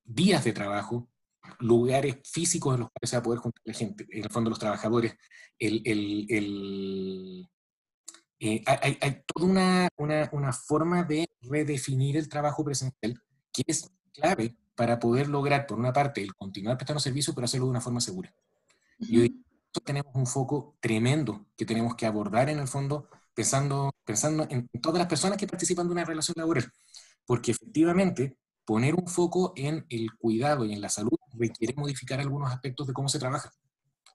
días 0.04 0.44
de 0.44 0.54
trabajo, 0.54 1.10
lugares 1.60 2.18
físicos 2.24 2.76
en 2.76 2.82
los 2.82 2.90
cuales 2.90 3.10
se 3.10 3.16
va 3.16 3.20
a 3.20 3.24
poder 3.24 3.40
juntar 3.40 3.62
la 3.66 3.74
gente, 3.74 4.06
en 4.10 4.24
el 4.24 4.30
fondo 4.30 4.50
los 4.50 4.60
trabajadores, 4.60 5.16
el, 5.60 5.82
el, 5.86 6.26
el 6.30 7.50
eh, 8.40 8.64
hay, 8.66 8.98
hay, 9.02 9.24
toda 9.26 9.46
una, 9.46 9.88
una, 9.98 10.30
una, 10.34 10.52
forma 10.52 11.04
de 11.04 11.28
redefinir 11.42 12.18
el 12.18 12.28
trabajo 12.28 12.66
presencial 12.66 13.18
que 13.54 13.64
es 13.66 13.90
clave 14.14 14.58
para 14.76 15.00
poder 15.00 15.28
lograr, 15.28 15.66
por 15.68 15.80
una 15.80 15.94
parte, 15.94 16.22
el 16.22 16.36
continuar 16.36 16.78
prestando 16.78 17.00
servicios, 17.00 17.34
pero 17.34 17.46
hacerlo 17.46 17.68
de 17.68 17.72
una 17.72 17.82
forma 17.82 18.02
segura. 18.02 18.34
Y 19.00 19.20
hoy 19.20 19.46
tenemos 19.84 20.14
un 20.16 20.28
foco 20.28 20.78
tremendo 20.80 21.48
que 21.58 21.66
tenemos 21.66 21.96
que 21.96 22.06
abordar 22.06 22.50
en 22.50 22.60
el 22.60 22.68
fondo, 22.68 23.10
pensando, 23.34 23.92
pensando 24.04 24.48
en 24.50 24.70
todas 24.82 25.00
las 25.00 25.08
personas 25.08 25.38
que 25.38 25.48
participan 25.48 25.88
de 25.88 25.94
una 25.94 26.06
relación 26.06 26.36
laboral, 26.38 26.72
porque 27.26 27.52
efectivamente 27.52 28.38
poner 28.66 28.96
un 28.96 29.08
foco 29.08 29.54
en 29.56 29.86
el 29.90 30.10
cuidado 30.18 30.66
y 30.66 30.74
en 30.74 30.82
la 30.82 30.90
salud 30.90 31.18
requiere 31.34 31.74
modificar 31.78 32.20
algunos 32.20 32.52
aspectos 32.52 32.88
de 32.88 32.94
cómo 32.94 33.10
se 33.10 33.20
trabaja. 33.20 33.52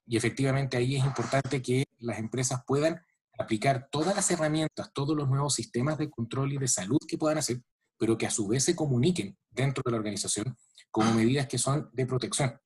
Y 0.05 0.17
efectivamente 0.17 0.77
ahí 0.77 0.97
es 0.97 1.05
importante 1.05 1.61
que 1.61 1.85
las 1.99 2.19
empresas 2.19 2.61
puedan 2.65 3.01
aplicar 3.39 3.87
todas 3.91 4.15
las 4.15 4.29
herramientas, 4.29 4.91
todos 4.93 5.15
los 5.15 5.29
nuevos 5.29 5.55
sistemas 5.55 5.97
de 5.97 6.09
control 6.09 6.53
y 6.53 6.57
de 6.57 6.67
salud 6.67 6.99
que 7.07 7.17
puedan 7.17 7.37
hacer, 7.37 7.61
pero 8.01 8.17
que 8.17 8.25
a 8.25 8.31
su 8.31 8.47
vez 8.47 8.63
se 8.63 8.75
comuniquen 8.75 9.37
dentro 9.51 9.83
de 9.85 9.91
la 9.91 9.97
organización 9.97 10.57
como 10.89 11.13
medidas 11.13 11.45
que 11.45 11.59
son 11.59 11.87
de 11.93 12.07
protección. 12.07 12.59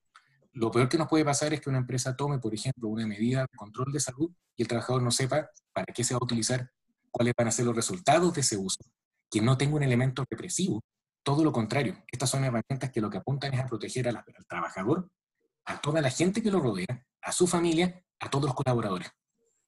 Lo 0.54 0.70
peor 0.70 0.88
que 0.88 0.96
nos 0.96 1.08
puede 1.08 1.26
pasar 1.26 1.52
es 1.52 1.60
que 1.60 1.68
una 1.68 1.76
empresa 1.76 2.16
tome, 2.16 2.38
por 2.38 2.54
ejemplo, 2.54 2.88
una 2.88 3.06
medida 3.06 3.42
de 3.42 3.48
control 3.54 3.92
de 3.92 4.00
salud 4.00 4.30
y 4.56 4.62
el 4.62 4.68
trabajador 4.68 5.02
no 5.02 5.10
sepa 5.10 5.50
para 5.74 5.92
qué 5.92 6.04
se 6.04 6.14
va 6.14 6.20
a 6.22 6.24
utilizar, 6.24 6.70
cuáles 7.10 7.34
van 7.36 7.48
a 7.48 7.50
ser 7.50 7.66
los 7.66 7.76
resultados 7.76 8.32
de 8.32 8.40
ese 8.40 8.56
uso, 8.56 8.78
que 9.30 9.42
no 9.42 9.58
tenga 9.58 9.76
un 9.76 9.82
elemento 9.82 10.24
represivo 10.30 10.82
todo 11.22 11.44
lo 11.44 11.52
contrario, 11.52 12.02
estas 12.10 12.30
son 12.30 12.44
herramientas 12.44 12.90
que 12.90 13.02
lo 13.02 13.10
que 13.10 13.18
apuntan 13.18 13.52
es 13.52 13.60
a 13.60 13.66
proteger 13.66 14.08
al 14.08 14.24
trabajador, 14.48 15.10
a 15.66 15.78
toda 15.82 16.00
la 16.00 16.08
gente 16.08 16.40
que 16.40 16.50
lo 16.50 16.60
rodea, 16.60 17.04
a 17.20 17.32
su 17.32 17.46
familia, 17.46 18.02
a 18.20 18.30
todos 18.30 18.46
los 18.46 18.54
colaboradores. 18.54 19.10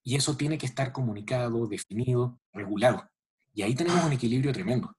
Y 0.02 0.16
eso 0.16 0.34
tiene 0.34 0.56
que 0.56 0.64
estar 0.64 0.92
comunicado, 0.92 1.66
definido, 1.66 2.40
regulado. 2.54 3.10
Y 3.52 3.62
ahí 3.62 3.74
tenemos 3.74 4.02
un 4.02 4.12
equilibrio 4.12 4.52
tremendo 4.52 4.94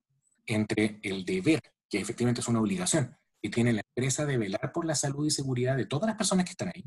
entre 0.53 0.99
el 1.03 1.25
deber, 1.25 1.61
que 1.89 1.99
efectivamente 1.99 2.41
es 2.41 2.47
una 2.47 2.59
obligación, 2.59 3.15
que 3.41 3.49
tiene 3.49 3.73
la 3.73 3.81
empresa 3.95 4.25
de 4.25 4.37
velar 4.37 4.71
por 4.73 4.85
la 4.85 4.95
salud 4.95 5.25
y 5.25 5.31
seguridad 5.31 5.77
de 5.77 5.85
todas 5.85 6.07
las 6.07 6.17
personas 6.17 6.45
que 6.45 6.51
están 6.51 6.71
ahí. 6.73 6.83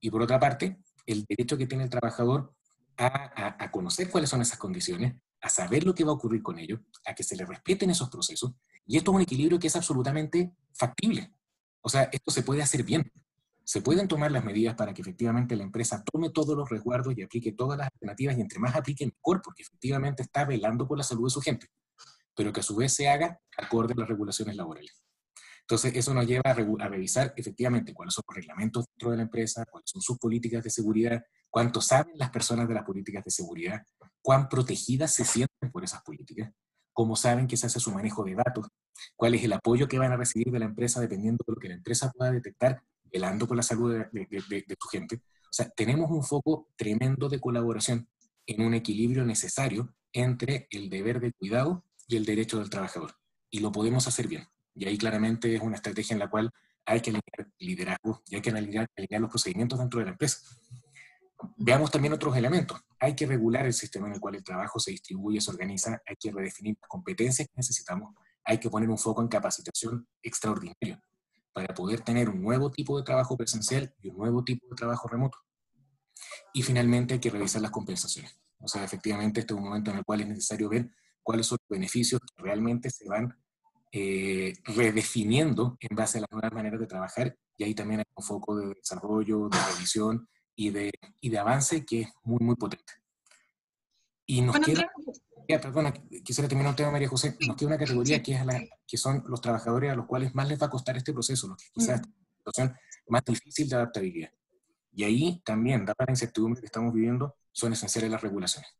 Y 0.00 0.10
por 0.10 0.22
otra 0.22 0.38
parte, 0.40 0.82
el 1.06 1.24
derecho 1.28 1.58
que 1.58 1.66
tiene 1.66 1.84
el 1.84 1.90
trabajador 1.90 2.54
a, 2.96 3.70
conocer 3.70 4.10
cuáles 4.10 4.30
son 4.30 4.42
esas 4.42 4.58
condiciones, 4.58 5.14
a 5.40 5.48
saber 5.48 5.84
lo 5.84 5.94
que 5.94 6.04
va 6.04 6.10
a 6.10 6.14
ocurrir 6.14 6.42
con 6.42 6.58
ellos, 6.58 6.80
a 7.06 7.14
que 7.14 7.22
se 7.22 7.36
le 7.36 7.46
respeten 7.46 7.90
esos 7.90 8.10
procesos 8.10 8.52
y 8.86 8.96
esto 8.96 9.10
es 9.10 9.14
un 9.14 9.22
equilibrio 9.22 9.58
que 9.58 9.68
es 9.68 9.76
absolutamente 9.76 10.52
factible. 10.74 11.32
O 11.80 11.88
sea, 11.88 12.08
esto 12.12 12.30
se 12.30 12.42
puede 12.42 12.62
hacer 12.62 12.82
bien. 12.82 13.10
Se 13.64 13.80
pueden 13.80 14.08
tomar 14.08 14.32
las 14.32 14.44
medidas 14.44 14.74
para 14.74 14.92
que 14.92 15.00
efectivamente 15.00 15.56
la 15.56 15.62
empresa 15.62 16.02
tome 16.02 16.30
todos 16.30 16.56
los 16.56 16.68
resguardos 16.68 17.16
y 17.16 17.22
aplique 17.22 17.52
todas 17.52 17.78
las 17.78 17.88
alternativas 17.92 18.36
y 18.36 18.40
entre 18.40 18.58
más 18.58 18.74
aplique 18.74 19.06
mejor, 19.06 19.40
porque 19.42 19.62
efectivamente 19.62 20.22
está 20.22 20.44
velando 20.44 20.86
por 20.86 20.98
la 20.98 21.04
salud 21.04 21.24
de 21.24 21.30
su 21.30 21.40
gente, 21.40 21.68
pero 22.34 22.52
que 22.52 22.60
a 22.60 22.62
su 22.62 22.76
vez 22.76 22.92
se 22.92 23.08
haga 23.08 23.40
acorde 23.56 23.94
a 23.94 24.00
las 24.00 24.08
regulaciones 24.08 24.56
laborales. 24.56 25.02
Entonces, 25.62 25.94
eso 25.94 26.12
nos 26.12 26.26
lleva 26.26 26.42
a, 26.46 26.50
a, 26.50 26.88
revisar 26.88 27.32
efectivamente 27.36 27.94
cuáles 27.94 28.14
son 28.14 28.24
los 28.26 28.36
reglamentos 28.36 28.86
dentro 28.86 29.10
de 29.12 29.18
la 29.18 29.22
empresa, 29.22 29.64
cuáles 29.70 29.88
son 29.88 30.02
sus 30.02 30.18
políticas 30.18 30.64
de 30.64 30.70
seguridad, 30.70 31.22
cuánto 31.48 31.80
saben 31.80 32.14
las 32.16 32.30
personas 32.30 32.66
de 32.66 32.74
las 32.74 32.84
políticas 32.84 33.24
de 33.24 33.30
seguridad, 33.30 33.82
cuán 34.22 34.48
protegidas 34.48 35.14
se 35.14 35.24
sienten 35.24 35.70
por 35.70 35.84
esas 35.84 36.02
políticas, 36.02 36.50
cómo 36.92 37.16
saben 37.16 37.46
que 37.46 37.56
se 37.56 37.66
hace 37.66 37.80
su 37.80 37.92
manejo 37.92 38.24
de 38.24 38.34
datos, 38.34 38.66
cuál 39.16 39.34
es 39.34 39.44
el 39.44 39.52
apoyo 39.52 39.88
que 39.88 39.98
van 39.98 40.12
a 40.12 40.16
recibir 40.16 40.50
de 40.50 40.58
la 40.58 40.64
empresa 40.64 41.00
dependiendo 41.00 41.44
de 41.46 41.54
lo 41.54 41.60
que 41.60 41.68
la 41.68 41.74
empresa 41.74 42.10
pueda 42.10 42.30
detectar, 42.30 42.82
velando 43.04 43.46
por 43.46 43.56
la 43.56 43.62
salud 43.62 43.92
de, 43.92 44.08
de, 44.12 44.76
tu 44.76 44.88
gente. 44.88 45.16
O 45.16 45.52
sea, 45.52 45.68
tenemos 45.70 46.10
un 46.10 46.22
foco 46.22 46.68
tremendo 46.76 47.28
de 47.28 47.40
colaboración 47.40 48.08
en 48.46 48.62
un 48.62 48.74
equilibrio 48.74 49.24
necesario 49.24 49.94
entre 50.12 50.66
el 50.70 50.90
deber 50.90 51.20
de 51.20 51.32
cuidado 51.32 51.84
y 52.10 52.16
el 52.16 52.24
derecho 52.24 52.58
del 52.58 52.68
trabajador. 52.68 53.14
Y 53.50 53.60
lo 53.60 53.70
podemos 53.70 54.06
hacer 54.08 54.26
bien. 54.26 54.44
Y 54.74 54.86
ahí 54.86 54.98
claramente 54.98 55.54
es 55.54 55.62
una 55.62 55.76
estrategia 55.76 56.14
en 56.14 56.18
la 56.18 56.28
cual 56.28 56.50
hay 56.84 57.00
que 57.00 57.10
alinear 57.10 57.52
liderazgo 57.58 58.22
y 58.26 58.34
hay 58.34 58.42
que 58.42 58.50
alinear, 58.50 58.88
alinear 58.96 59.20
los 59.20 59.30
procedimientos 59.30 59.78
dentro 59.78 60.00
de 60.00 60.06
la 60.06 60.12
empresa. 60.12 60.38
Veamos 61.56 61.90
también 61.90 62.12
otros 62.12 62.36
elementos. 62.36 62.80
Hay 62.98 63.14
que 63.14 63.26
regular 63.26 63.64
el 63.64 63.72
sistema 63.72 64.08
en 64.08 64.14
el 64.14 64.20
cual 64.20 64.34
el 64.34 64.42
trabajo 64.42 64.80
se 64.80 64.90
distribuye, 64.90 65.40
se 65.40 65.50
organiza, 65.50 66.02
hay 66.04 66.16
que 66.18 66.32
redefinir 66.32 66.76
las 66.80 66.88
competencias 66.88 67.46
que 67.46 67.54
necesitamos, 67.56 68.12
hay 68.44 68.58
que 68.58 68.68
poner 68.68 68.90
un 68.90 68.98
foco 68.98 69.22
en 69.22 69.28
capacitación 69.28 70.06
extraordinario 70.20 71.00
para 71.52 71.72
poder 71.74 72.00
tener 72.00 72.28
un 72.28 72.42
nuevo 72.42 72.70
tipo 72.70 72.98
de 72.98 73.04
trabajo 73.04 73.36
presencial 73.36 73.94
y 74.00 74.08
un 74.08 74.16
nuevo 74.16 74.42
tipo 74.42 74.66
de 74.68 74.74
trabajo 74.74 75.06
remoto. 75.08 75.38
Y 76.52 76.62
finalmente 76.62 77.14
hay 77.14 77.20
que 77.20 77.30
revisar 77.30 77.62
las 77.62 77.70
compensaciones. 77.70 78.36
O 78.58 78.66
sea, 78.66 78.82
efectivamente 78.82 79.40
este 79.40 79.54
es 79.54 79.58
un 79.58 79.64
momento 79.64 79.92
en 79.92 79.98
el 79.98 80.04
cual 80.04 80.22
es 80.22 80.28
necesario 80.28 80.68
ver 80.68 80.90
cuáles 81.22 81.46
son 81.46 81.58
los 81.60 81.68
beneficios 81.68 82.20
que 82.20 82.42
realmente 82.42 82.90
se 82.90 83.08
van 83.08 83.34
eh, 83.92 84.52
redefiniendo 84.64 85.76
en 85.80 85.96
base 85.96 86.18
a 86.18 86.20
las 86.22 86.30
nuevas 86.30 86.52
maneras 86.52 86.78
de 86.78 86.86
trabajar 86.86 87.36
y 87.56 87.64
ahí 87.64 87.74
también 87.74 88.00
hay 88.00 88.06
un 88.14 88.24
foco 88.24 88.56
de 88.56 88.74
desarrollo, 88.74 89.48
de 89.48 89.58
revisión 89.74 90.28
y 90.54 90.70
de, 90.70 90.92
y 91.20 91.28
de 91.28 91.38
avance 91.38 91.84
que 91.84 92.02
es 92.02 92.08
muy, 92.22 92.38
muy 92.40 92.56
potente. 92.56 92.92
Y 94.26 94.42
nos 94.42 94.58
queda, 94.60 94.88
perdona, 95.46 95.92
quisiera 96.24 96.48
terminar 96.48 96.70
un 96.70 96.76
tema, 96.76 96.92
María 96.92 97.08
José, 97.08 97.36
nos 97.46 97.56
queda 97.56 97.68
una 97.68 97.78
categoría 97.78 98.22
que, 98.22 98.34
es 98.34 98.46
la, 98.46 98.62
que 98.86 98.96
son 98.96 99.24
los 99.26 99.40
trabajadores 99.40 99.90
a 99.90 99.96
los 99.96 100.06
cuales 100.06 100.34
más 100.34 100.48
les 100.48 100.62
va 100.62 100.66
a 100.66 100.70
costar 100.70 100.96
este 100.96 101.12
proceso, 101.12 101.48
los 101.48 101.56
que 101.56 101.68
quizás 101.72 102.00
mm. 102.00 102.12
situación 102.36 102.76
más 103.08 103.24
difícil 103.24 103.68
de 103.68 103.76
adaptabilidad. 103.76 104.30
Y 104.92 105.04
ahí 105.04 105.42
también, 105.44 105.84
dada 105.84 106.04
la 106.06 106.12
incertidumbre 106.12 106.60
que 106.60 106.66
estamos 106.66 106.94
viviendo, 106.94 107.36
son 107.52 107.72
esenciales 107.72 108.10
las 108.10 108.22
regulaciones. 108.22 108.70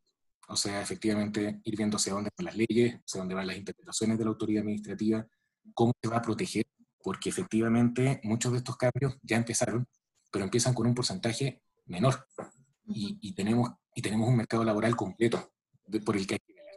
O 0.51 0.57
sea, 0.57 0.83
efectivamente, 0.83 1.61
ir 1.63 1.77
viendo 1.77 1.97
hacia 1.97 2.13
dónde 2.13 2.31
van 2.37 2.47
las 2.47 2.57
leyes, 2.57 2.97
hacia 3.07 3.21
dónde 3.21 3.37
van 3.37 3.47
las 3.47 3.57
interpretaciones 3.57 4.19
de 4.19 4.25
la 4.25 4.31
autoridad 4.31 4.63
administrativa, 4.63 5.25
cómo 5.75 5.93
se 6.03 6.09
va 6.09 6.17
a 6.17 6.23
proteger, 6.23 6.65
porque 7.05 7.29
efectivamente 7.29 8.21
muchos 8.25 8.51
de 8.51 8.59
estos 8.59 8.77
cambios 8.77 9.17
ya 9.23 9.37
empezaron, 9.37 9.87
pero 10.33 10.45
empiezan 10.45 10.75
con 10.75 10.89
un 10.89 10.95
porcentaje 10.95 11.63
menor. 11.87 12.27
Y, 12.93 13.33
tenemos, 13.35 13.71
y 13.95 14.03
tenemos 14.03 14.29
un 14.29 14.37
mercado 14.39 14.65
laboral 14.65 14.97
completo 14.97 15.53
por 16.05 16.17
el 16.17 16.27
que 16.27 16.35
hay 16.35 16.41
que 16.41 16.55
velar. 16.55 16.75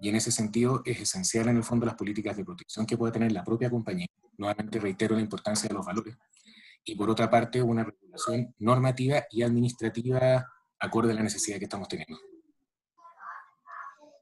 Y 0.00 0.08
en 0.08 0.14
ese 0.14 0.30
sentido 0.30 0.82
es 0.84 1.00
esencial 1.00 1.48
en 1.48 1.56
el 1.56 1.64
fondo 1.64 1.84
las 1.84 1.96
políticas 1.96 2.36
de 2.36 2.44
protección 2.44 2.86
que 2.86 2.96
puede 2.96 3.12
tener 3.12 3.32
la 3.32 3.42
propia 3.42 3.68
compañía. 3.68 4.06
Nuevamente 4.38 4.78
reitero 4.78 5.16
la 5.16 5.22
importancia 5.22 5.66
de 5.66 5.74
los 5.74 5.84
valores. 5.84 6.16
Y 6.84 6.94
por 6.94 7.10
otra 7.10 7.28
parte, 7.28 7.60
una 7.60 7.82
regulación 7.82 8.54
normativa 8.58 9.24
y 9.32 9.42
administrativa 9.42 10.46
acorde 10.78 11.10
a 11.10 11.14
la 11.16 11.24
necesidad 11.24 11.58
que 11.58 11.64
estamos 11.64 11.88
teniendo 11.88 12.16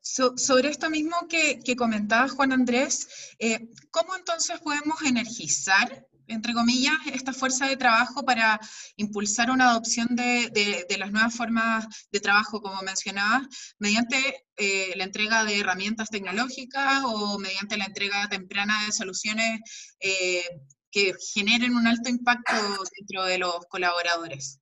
sobre 0.05 0.69
esto 0.69 0.91
mismo 0.91 1.17
que, 1.29 1.61
que 1.61 1.77
comentaba 1.77 2.29
Juan 2.29 2.53
Andrés, 2.53 3.35
eh, 3.39 3.71
¿cómo 3.91 4.15
entonces 4.15 4.61
podemos 4.61 5.01
energizar, 5.03 6.07
entre 6.27 6.53
comillas, 6.53 6.95
esta 7.13 7.33
fuerza 7.33 7.67
de 7.67 7.79
trabajo 7.79 8.23
para 8.23 8.61
impulsar 8.97 9.51
una 9.51 9.71
adopción 9.71 10.09
de, 10.11 10.87
las 10.99 11.11
nuevas 11.11 11.35
formas 11.35 11.87
de 12.13 12.21
trabajo, 12.21 12.61
como 12.61 12.83
mencionaba, 12.83 13.49
mediante 13.79 14.45
eh, 14.57 14.93
la 14.97 15.05
entrega 15.05 15.45
de 15.45 15.61
herramientas 15.61 16.11
tecnológicas 16.11 17.03
o 17.07 17.39
mediante 17.39 17.79
la 17.79 17.87
entrega 17.87 18.29
temprana 18.29 18.85
de 18.85 18.93
soluciones 18.93 19.61
eh, 20.01 20.45
que 20.91 21.15
generen 21.33 21.77
un 21.77 21.87
alto 21.87 22.11
impacto 22.11 22.55
dentro 22.99 23.25
de 23.25 23.39
los 23.39 23.57
colaboradores? 23.71 24.61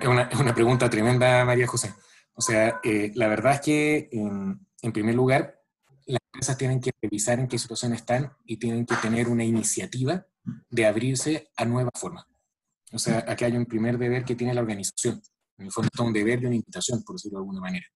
Es 0.00 0.40
una 0.40 0.54
pregunta 0.54 0.88
tremenda, 0.88 1.44
María 1.44 1.66
José. 1.66 1.94
O 2.34 2.40
sea, 2.40 2.80
eh, 2.82 3.12
la 3.14 3.28
verdad 3.28 3.54
es 3.54 3.60
que, 3.60 4.08
en, 4.12 4.92
primer 4.92 5.14
lugar, 5.14 5.60
las 6.06 6.20
empresas 6.32 6.56
tienen 6.56 6.80
que 6.80 6.92
revisar 7.00 7.38
en 7.38 7.48
qué 7.48 7.58
situación 7.58 7.92
están 7.92 8.32
y 8.46 8.56
tienen 8.56 8.86
que 8.86 8.96
tener 8.96 9.28
una 9.28 9.44
iniciativa 9.44 10.26
de 10.70 10.86
abrirse 10.86 11.50
a 11.56 11.64
nuevas 11.64 11.92
formas. 11.94 12.24
O 12.92 12.98
sea, 12.98 13.24
aquí 13.28 13.44
hay 13.44 13.56
un 13.56 13.66
primer 13.66 13.98
deber 13.98 14.24
que 14.24 14.34
tiene 14.34 14.54
la 14.54 14.60
organización. 14.60 15.22
En 15.58 15.66
el 15.66 15.72
fondo 15.72 15.88
está 15.92 16.02
un 16.02 16.12
deber 16.12 16.40
de 16.40 16.46
una 16.46 16.56
invitación, 16.56 17.02
por 17.04 17.16
decirlo 17.16 17.38
de 17.38 17.42
alguna 17.42 17.60
manera. 17.60 17.86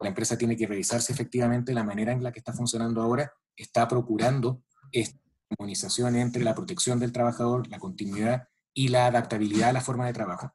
La 0.00 0.08
empresa 0.08 0.36
tiene 0.36 0.56
que 0.56 0.66
revisarse 0.66 1.12
efectivamente 1.12 1.72
la 1.72 1.84
manera 1.84 2.12
en 2.12 2.22
la 2.22 2.32
que 2.32 2.40
está 2.40 2.52
funcionando 2.52 3.00
ahora, 3.00 3.32
está 3.56 3.86
procurando 3.86 4.62
esta 4.90 5.18
armonización 5.50 6.16
entre 6.16 6.42
la 6.42 6.54
protección 6.54 6.98
del 6.98 7.12
trabajador, 7.12 7.68
la 7.68 7.78
continuidad 7.78 8.48
y 8.74 8.88
la 8.88 9.06
adaptabilidad 9.06 9.70
a 9.70 9.74
la 9.74 9.80
forma 9.80 10.06
de 10.06 10.12
trabajo. 10.12 10.52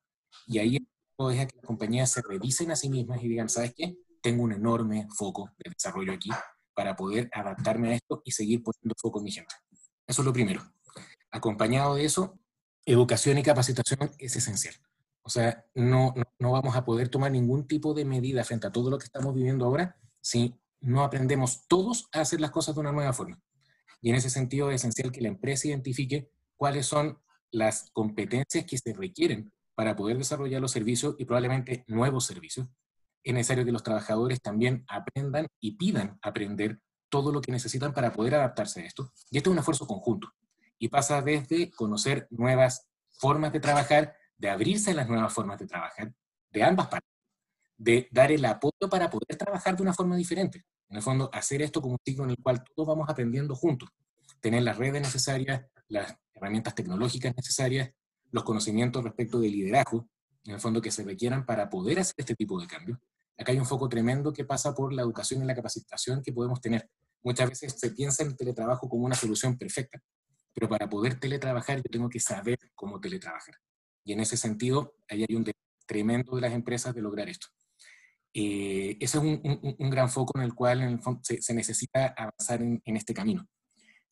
Y 0.47 0.59
ahí 0.59 0.86
es 1.31 1.47
que 1.47 1.55
las 1.55 1.65
compañías 1.65 2.11
se 2.11 2.21
revisen 2.21 2.71
a 2.71 2.75
sí 2.75 2.89
mismas 2.89 3.23
y 3.23 3.27
digan, 3.27 3.49
¿sabes 3.49 3.73
qué? 3.75 3.97
Tengo 4.21 4.43
un 4.43 4.51
enorme 4.51 5.07
foco 5.15 5.49
de 5.57 5.71
desarrollo 5.71 6.13
aquí 6.13 6.29
para 6.75 6.95
poder 6.95 7.29
adaptarme 7.33 7.89
a 7.89 7.95
esto 7.95 8.21
y 8.23 8.31
seguir 8.31 8.61
poniendo 8.61 8.93
foco 8.97 9.19
en 9.19 9.23
mi 9.23 9.31
gente. 9.31 9.55
Eso 10.05 10.21
es 10.21 10.25
lo 10.25 10.33
primero. 10.33 10.61
Acompañado 11.31 11.95
de 11.95 12.05
eso, 12.05 12.39
educación 12.85 13.37
y 13.39 13.43
capacitación 13.43 14.11
es 14.19 14.35
esencial. 14.35 14.75
O 15.23 15.29
sea, 15.29 15.65
no, 15.73 16.13
no, 16.39 16.51
vamos 16.51 16.75
a 16.75 16.85
poder 16.85 17.09
tomar 17.09 17.31
ningún 17.31 17.67
tipo 17.67 17.93
de 17.93 18.05
medida 18.05 18.43
frente 18.43 18.67
a 18.67 18.71
todo 18.71 18.89
lo 18.89 18.97
que 18.97 19.05
estamos 19.05 19.33
viviendo 19.33 19.65
ahora 19.65 19.97
si 20.21 20.55
no 20.79 21.03
aprendemos 21.03 21.67
todos 21.67 22.07
a 22.13 22.21
hacer 22.21 22.39
las 22.39 22.51
cosas 22.51 22.75
de 22.75 22.81
una 22.81 22.91
nueva 22.91 23.11
forma. 23.11 23.41
Y 24.01 24.11
en 24.11 24.15
ese 24.15 24.29
sentido 24.29 24.69
es 24.69 24.75
esencial 24.81 25.11
que 25.11 25.21
la 25.21 25.27
empresa 25.29 25.67
identifique 25.67 26.29
cuáles 26.55 26.85
son 26.85 27.19
las 27.51 27.89
competencias 27.91 28.65
que 28.65 28.77
se 28.77 28.93
requieren 28.93 29.51
para 29.77 29.95
poder 29.95 30.17
desarrollar 30.17 30.59
los 30.59 30.71
servicios 30.71 31.13
y 31.19 31.25
probablemente 31.25 31.85
nuevos 31.85 32.25
servicios, 32.25 32.67
es 33.23 33.31
necesario 33.31 33.63
que 33.63 33.71
los 33.71 33.83
trabajadores 33.83 34.41
también 34.41 34.83
aprendan 34.87 35.45
y 35.59 35.77
pidan 35.77 36.17
aprender 36.23 36.79
todo 37.09 37.31
lo 37.31 37.41
que 37.41 37.51
necesitan 37.51 37.93
para 37.93 38.11
poder 38.11 38.33
adaptarse 38.33 38.81
a 38.81 38.85
esto. 38.85 39.13
Y 39.29 39.37
esto 39.37 39.51
es 39.51 39.53
un 39.53 39.59
esfuerzo 39.59 39.85
conjunto. 39.85 40.33
Y 40.79 40.87
pasa 40.87 41.21
desde 41.21 41.69
conocer 41.69 42.27
nuevas 42.31 42.87
formas 43.19 43.53
de 43.53 43.59
trabajar, 43.59 44.15
de 44.35 44.49
abrirse 44.49 44.91
a 44.91 44.93
las 44.95 45.07
nuevas 45.07 45.31
formas 45.31 45.59
de 45.59 45.67
trabajar, 45.67 46.11
de 46.49 46.63
ambas 46.63 46.87
partes, 46.87 47.11
de 47.77 48.07
dar 48.11 48.31
el 48.31 48.43
apoyo 48.45 48.89
para 48.89 49.11
poder 49.11 49.37
trabajar 49.37 49.75
de 49.75 49.83
una 49.83 49.93
forma 49.93 50.15
diferente. 50.15 50.65
En 50.89 50.97
el 50.97 51.03
fondo, 51.03 51.29
hacer 51.31 51.61
esto 51.61 51.83
como 51.83 51.93
un 51.93 51.99
ciclo 52.03 52.23
en 52.23 52.31
el 52.31 52.37
cual 52.41 52.63
todos 52.63 52.87
vamos 52.87 53.07
aprendiendo 53.07 53.55
juntos. 53.55 53.89
Tener 54.39 54.63
las 54.63 54.75
redes 54.75 55.03
necesarias, 55.03 55.67
las 55.87 56.15
herramientas 56.33 56.73
tecnológicas 56.73 57.35
necesarias, 57.35 57.91
los 58.31 58.43
conocimientos 58.43 59.03
respecto 59.03 59.39
de 59.39 59.49
liderazgo, 59.49 60.07
en 60.45 60.53
el 60.53 60.59
fondo 60.59 60.81
que 60.81 60.91
se 60.91 61.03
requieran 61.03 61.45
para 61.45 61.69
poder 61.69 61.99
hacer 61.99 62.15
este 62.17 62.35
tipo 62.35 62.59
de 62.59 62.67
cambios. 62.67 62.97
Acá 63.37 63.51
hay 63.51 63.59
un 63.59 63.65
foco 63.65 63.87
tremendo 63.87 64.33
que 64.33 64.45
pasa 64.45 64.73
por 64.73 64.93
la 64.93 65.03
educación 65.03 65.43
y 65.43 65.45
la 65.45 65.55
capacitación 65.55 66.23
que 66.23 66.33
podemos 66.33 66.59
tener. 66.59 66.89
Muchas 67.21 67.49
veces 67.49 67.75
se 67.77 67.91
piensa 67.91 68.23
en 68.23 68.29
el 68.29 68.37
teletrabajo 68.37 68.89
como 68.89 69.05
una 69.05 69.15
solución 69.15 69.57
perfecta, 69.57 69.99
pero 70.53 70.69
para 70.69 70.89
poder 70.89 71.19
teletrabajar 71.19 71.77
yo 71.77 71.89
tengo 71.91 72.09
que 72.09 72.19
saber 72.19 72.57
cómo 72.73 72.99
teletrabajar. 72.99 73.55
Y 74.03 74.13
en 74.13 74.21
ese 74.21 74.37
sentido, 74.37 74.95
ahí 75.09 75.25
hay 75.27 75.35
un 75.35 75.45
tremendo 75.85 76.35
de 76.35 76.41
las 76.41 76.53
empresas 76.53 76.95
de 76.95 77.01
lograr 77.01 77.29
esto. 77.29 77.47
Eh, 78.33 78.97
ese 78.99 79.17
es 79.17 79.23
un, 79.23 79.89
gran 79.89 80.09
foco 80.09 80.37
en 80.37 80.43
el 80.43 80.53
cual 80.53 80.99
se, 81.21 81.53
necesita 81.53 82.13
avanzar 82.17 82.61
en, 82.61 82.81
en 82.85 82.97
este 82.97 83.13
camino. 83.13 83.45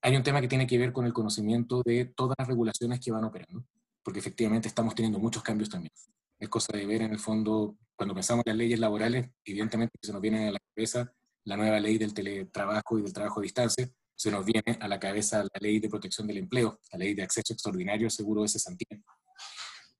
Hay 0.02 0.16
un 0.16 0.24
tema 0.24 0.42
que 0.42 0.48
tiene 0.48 0.68
que 0.68 0.78
ver 0.78 0.92
con 0.92 1.06
el 1.06 1.14
conocimiento 1.14 1.82
de 1.84 2.06
todas 2.06 2.36
las 2.38 2.48
regulaciones 2.48 3.00
que 3.00 3.12
van 3.12 3.24
operando 3.24 3.66
porque 4.06 4.20
efectivamente 4.20 4.68
estamos 4.68 4.94
teniendo 4.94 5.18
muchos 5.18 5.42
cambios 5.42 5.68
también. 5.68 5.92
Es 6.38 6.48
cosa 6.48 6.78
de 6.78 6.86
ver 6.86 7.02
en 7.02 7.12
el 7.12 7.20
fondo, 7.20 7.76
cuando 7.96 8.14
pensamos 8.14 8.44
en 8.46 8.52
las 8.52 8.58
leyes 8.58 8.80
laborales, 8.80 9.28
evidentemente 9.44 9.98
se 10.00 10.14
nos 10.14 10.22
viene 10.22 10.48
a 10.48 10.52
la 10.52 10.60
cabeza 10.76 11.12
la 11.44 11.58
nueva 11.58 11.80
ley 11.80 11.98
del 11.98 12.14
teletrabajo 12.14 13.00
y 13.00 13.02
del 13.02 13.14
trabajo 13.14 13.40
a 13.40 13.44
distancia, 13.44 13.90
se 14.16 14.30
nos 14.30 14.46
viene 14.46 14.78
a 14.80 14.88
la 14.88 15.00
cabeza 15.00 15.44
la 15.44 15.60
ley 15.60 15.80
de 15.80 15.90
protección 15.90 16.28
del 16.28 16.38
empleo, 16.38 16.80
la 16.92 17.00
ley 17.00 17.16
de 17.16 17.24
acceso 17.24 17.52
extraordinario 17.52 18.06
al 18.06 18.12
seguro 18.12 18.44
de 18.44 18.48
cesantía. 18.48 19.00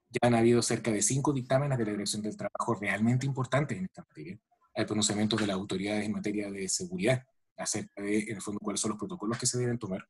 Ya 0.10 0.20
han 0.22 0.36
habido 0.36 0.62
cerca 0.62 0.92
de 0.92 1.02
cinco 1.02 1.34
dictámenes 1.34 1.78
de 1.78 1.86
la 1.86 1.92
Dirección 1.92 2.22
del 2.22 2.38
Trabajo 2.38 2.76
realmente 2.80 3.26
importantes 3.26 3.76
en 3.78 3.86
esta 3.86 4.04
materia. 4.08 4.38
Hay 4.76 4.86
pronunciamientos 4.86 5.40
de 5.42 5.48
las 5.48 5.56
autoridades 5.56 6.06
en 6.06 6.12
materia 6.12 6.52
de 6.52 6.70
seguridad 6.70 7.24
acerca 7.58 8.04
de, 8.04 8.20
en 8.20 8.36
el 8.36 8.42
fondo, 8.42 8.60
cuáles 8.60 8.80
son 8.80 8.92
los 8.92 9.00
protocolos 9.00 9.40
que 9.40 9.48
se 9.48 9.58
deben 9.58 9.80
tomar 9.80 10.08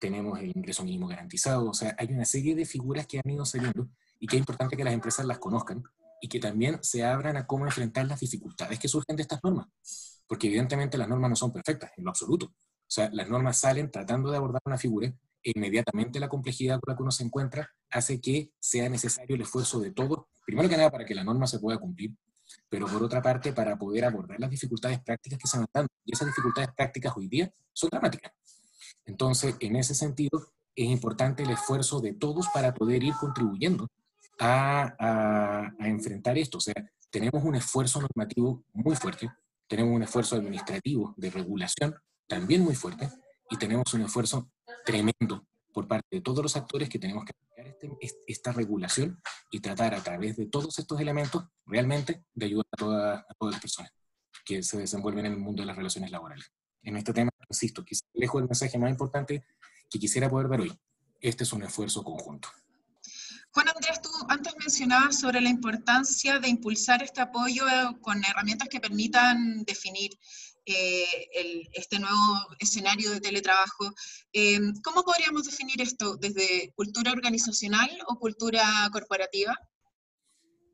tenemos 0.00 0.40
el 0.40 0.50
ingreso 0.56 0.82
mínimo 0.82 1.06
garantizado, 1.06 1.68
o 1.68 1.74
sea, 1.74 1.94
hay 1.98 2.08
una 2.12 2.24
serie 2.24 2.54
de 2.54 2.64
figuras 2.64 3.06
que 3.06 3.20
han 3.22 3.30
ido 3.30 3.44
saliendo 3.44 3.88
y 4.18 4.26
que 4.26 4.36
es 4.36 4.40
importante 4.40 4.76
que 4.76 4.82
las 4.82 4.94
empresas 4.94 5.26
las 5.26 5.38
conozcan 5.38 5.84
y 6.20 6.28
que 6.28 6.40
también 6.40 6.78
se 6.82 7.04
abran 7.04 7.36
a 7.36 7.46
cómo 7.46 7.66
enfrentar 7.66 8.06
las 8.06 8.20
dificultades 8.20 8.78
que 8.78 8.88
surgen 8.88 9.16
de 9.16 9.22
estas 9.22 9.40
normas, 9.44 9.68
porque 10.26 10.48
evidentemente 10.48 10.98
las 10.98 11.08
normas 11.08 11.30
no 11.30 11.36
son 11.36 11.52
perfectas 11.52 11.92
en 11.96 12.04
lo 12.04 12.10
absoluto. 12.10 12.46
O 12.46 12.92
sea, 12.92 13.08
las 13.12 13.28
normas 13.28 13.58
salen 13.58 13.90
tratando 13.90 14.30
de 14.30 14.36
abordar 14.36 14.60
una 14.64 14.78
figura 14.78 15.06
e 15.42 15.52
inmediatamente 15.54 16.18
la 16.18 16.28
complejidad 16.28 16.80
con 16.80 16.92
la 16.92 16.96
que 16.96 17.02
uno 17.02 17.12
se 17.12 17.24
encuentra 17.24 17.70
hace 17.90 18.20
que 18.20 18.50
sea 18.58 18.88
necesario 18.88 19.36
el 19.36 19.42
esfuerzo 19.42 19.80
de 19.80 19.92
todos, 19.92 20.26
primero 20.44 20.68
que 20.68 20.76
nada 20.76 20.90
para 20.90 21.04
que 21.04 21.14
la 21.14 21.24
norma 21.24 21.46
se 21.46 21.58
pueda 21.58 21.78
cumplir, 21.78 22.14
pero 22.68 22.86
por 22.86 23.02
otra 23.02 23.22
parte 23.22 23.52
para 23.52 23.78
poder 23.78 24.04
abordar 24.04 24.40
las 24.40 24.50
dificultades 24.50 25.00
prácticas 25.00 25.38
que 25.38 25.46
se 25.46 25.58
van 25.58 25.66
dando. 25.72 25.88
Y 26.04 26.12
esas 26.12 26.26
dificultades 26.26 26.70
prácticas 26.76 27.12
hoy 27.16 27.28
día 27.28 27.52
son 27.72 27.90
dramáticas. 27.90 28.32
Entonces, 29.06 29.56
en 29.60 29.76
ese 29.76 29.94
sentido, 29.94 30.46
es 30.76 30.88
importante 30.88 31.42
el 31.42 31.50
esfuerzo 31.50 32.00
de 32.00 32.14
todos 32.14 32.48
para 32.54 32.74
poder 32.74 33.02
ir 33.02 33.14
contribuyendo 33.14 33.88
a, 34.38 35.70
enfrentar 35.80 36.38
esto. 36.38 36.58
O 36.58 36.60
sea, 36.60 36.74
tenemos 37.10 37.44
un 37.44 37.54
esfuerzo 37.54 38.00
normativo 38.00 38.64
muy 38.72 38.96
fuerte, 38.96 39.30
tenemos 39.66 39.94
un 39.94 40.02
esfuerzo 40.02 40.36
administrativo 40.36 41.14
de 41.16 41.30
regulación 41.30 41.94
también 42.26 42.62
muy 42.62 42.74
fuerte, 42.74 43.10
y 43.50 43.56
tenemos 43.56 43.92
un 43.94 44.02
esfuerzo 44.02 44.48
tremendo 44.84 45.44
por 45.72 45.88
parte 45.88 46.06
de 46.12 46.20
todos 46.20 46.42
los 46.42 46.56
actores 46.56 46.88
que 46.88 46.98
tenemos 46.98 47.24
que 47.24 47.32
aplicar 47.32 47.76
este, 48.00 48.24
esta 48.28 48.52
regulación 48.52 49.20
y 49.50 49.60
tratar 49.60 49.94
a 49.94 50.02
través 50.02 50.36
de 50.36 50.46
todos 50.46 50.78
estos 50.78 51.00
elementos 51.00 51.44
realmente 51.66 52.24
de 52.32 52.46
ayudar 52.46 52.66
a, 52.78 53.14
a 53.14 53.34
todas 53.38 53.54
las 53.54 53.60
personas 53.60 53.92
que 54.44 54.62
se 54.62 54.78
desenvuelven 54.78 55.26
en 55.26 55.32
el 55.32 55.38
mundo 55.38 55.62
de 55.62 55.66
las 55.66 55.76
relaciones 55.76 56.10
laborales. 56.10 56.50
En 56.82 56.96
este 56.96 57.12
tema, 57.12 57.29
insisto, 57.50 57.84
quizás 57.84 58.08
lejos 58.14 58.40
el 58.40 58.48
mensaje 58.48 58.78
más 58.78 58.90
importante 58.90 59.44
que 59.90 59.98
quisiera 59.98 60.30
poder 60.30 60.48
dar 60.48 60.60
hoy. 60.60 60.72
Este 61.20 61.44
es 61.44 61.52
un 61.52 61.62
esfuerzo 61.62 62.02
conjunto. 62.02 62.48
Juan 63.52 63.68
Andrés, 63.68 64.00
tú 64.00 64.10
antes 64.28 64.54
mencionabas 64.58 65.18
sobre 65.18 65.40
la 65.40 65.48
importancia 65.48 66.38
de 66.38 66.48
impulsar 66.48 67.02
este 67.02 67.20
apoyo 67.20 67.64
con 68.00 68.24
herramientas 68.24 68.68
que 68.68 68.78
permitan 68.78 69.64
definir 69.64 70.12
eh, 70.66 71.66
este 71.72 71.98
nuevo 71.98 72.16
escenario 72.60 73.10
de 73.10 73.20
teletrabajo. 73.20 73.92
Eh, 74.32 74.60
¿Cómo 74.84 75.02
podríamos 75.02 75.44
definir 75.44 75.80
esto 75.82 76.16
desde 76.16 76.72
cultura 76.76 77.10
organizacional 77.10 77.90
o 78.06 78.18
cultura 78.18 78.88
corporativa? 78.92 79.58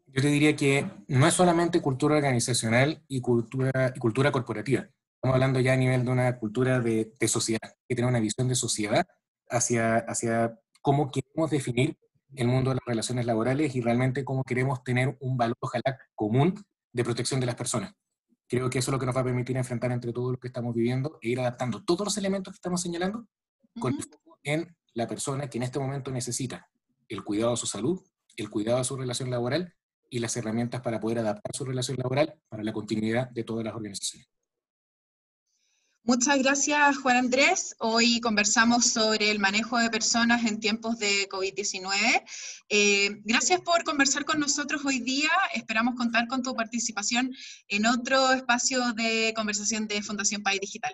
Yo 0.09 0.21
te 0.23 0.29
diría 0.29 0.55
que 0.55 0.91
no 1.09 1.27
es 1.27 1.35
solamente 1.35 1.81
cultura 1.81 2.17
organizacional 2.17 3.03
y 3.09 3.21
cultura, 3.21 3.93
y 3.95 3.99
cultura 3.99 4.31
corporativa. 4.31 4.87
Estamos 5.17 5.35
hablando 5.35 5.61
ya 5.61 5.73
a 5.73 5.77
nivel 5.77 6.05
de 6.05 6.11
una 6.11 6.39
cultura 6.39 6.81
de, 6.81 7.13
de 7.19 7.29
sociedad, 7.29 7.75
que 7.89 7.95
tiene 7.95 8.09
una 8.09 8.21
visión 8.21 8.49
de 8.49 8.55
sociedad 8.55 9.07
hacia, 9.49 9.99
hacia 9.99 10.59
cómo 10.83 11.11
queremos 11.11 11.51
definir 11.51 11.97
el 12.35 12.49
mundo 12.49 12.71
de 12.71 12.77
las 12.77 12.85
relaciones 12.87 13.27
laborales 13.27 13.75
y 13.75 13.81
realmente 13.81 14.25
cómo 14.25 14.45
queremos 14.45 14.85
tener 14.85 15.17
un 15.21 15.37
valor, 15.37 15.57
ojalá, 15.61 15.99
común 16.15 16.55
de 16.93 17.05
protección 17.05 17.41
de 17.41 17.47
las 17.47 17.55
personas. 17.55 17.93
Creo 18.49 18.71
que 18.71 18.79
eso 18.79 18.91
es 18.91 18.93
lo 18.93 18.99
que 18.99 19.07
nos 19.07 19.17
va 19.17 19.21
a 19.21 19.25
permitir 19.25 19.57
enfrentar 19.57 19.91
entre 19.91 20.13
todo 20.13 20.33
lo 20.33 20.39
que 20.39 20.49
estamos 20.49 20.75
viviendo 20.75 21.19
e 21.21 21.31
ir 21.31 21.41
adaptando 21.41 21.85
todos 21.85 22.07
los 22.07 22.17
elementos 22.17 22.53
que 22.53 22.57
estamos 22.57 22.81
señalando 22.81 23.27
con 23.81 23.95
el 23.95 24.03
foco 24.03 24.39
en 24.45 24.77
la 24.95 25.07
persona 25.07 25.49
que 25.51 25.59
en 25.59 25.65
este 25.65 25.79
momento 25.79 26.11
necesita 26.11 26.69
el 27.09 27.25
cuidado 27.25 27.53
de 27.53 27.57
su 27.57 27.67
salud, 27.67 28.01
el 28.37 28.49
cuidado 28.51 28.79
de 28.79 28.85
su 28.85 28.97
relación 28.97 29.31
laboral 29.31 29.75
y 30.09 30.21
las 30.21 30.37
herramientas 30.37 30.81
para 30.81 31.01
poder 31.01 31.19
adaptar 31.19 31.55
su 31.55 31.65
relación 31.65 31.97
laboral 31.97 32.41
para 32.49 32.63
la 32.63 32.73
continuidad 32.73 33.29
de 33.31 33.45
todas 33.45 33.65
las 33.65 33.75
organizaciones. 33.75 34.29
Muchas 36.07 36.39
gracias, 36.39 36.99
Juan 36.99 37.17
Andrés. 37.17 37.75
Hoy 37.81 38.21
conversamos 38.21 38.87
sobre 38.93 39.29
el 39.29 39.41
manejo 39.41 39.77
de 39.77 39.91
personas 39.91 40.45
en 40.45 40.61
tiempos 40.61 41.01
de 41.01 41.29
COVID-19. 41.29 42.23
Eh, 42.69 43.21
gracias 43.25 43.61
por 43.63 43.83
conversar 43.83 44.25
con 44.25 44.39
nosotros 44.39 44.85
hoy 44.85 45.01
día. 45.01 45.31
Esperamos 45.53 45.97
contar 45.97 46.29
con 46.29 46.45
tu 46.45 46.55
participación 46.55 47.33
en 47.67 47.87
otro 47.87 48.33
espacio 48.33 48.93
de 48.93 49.33
conversación 49.35 49.89
de 49.89 50.01
Fundación 50.01 50.45
País 50.45 50.61
Digital. 50.61 50.93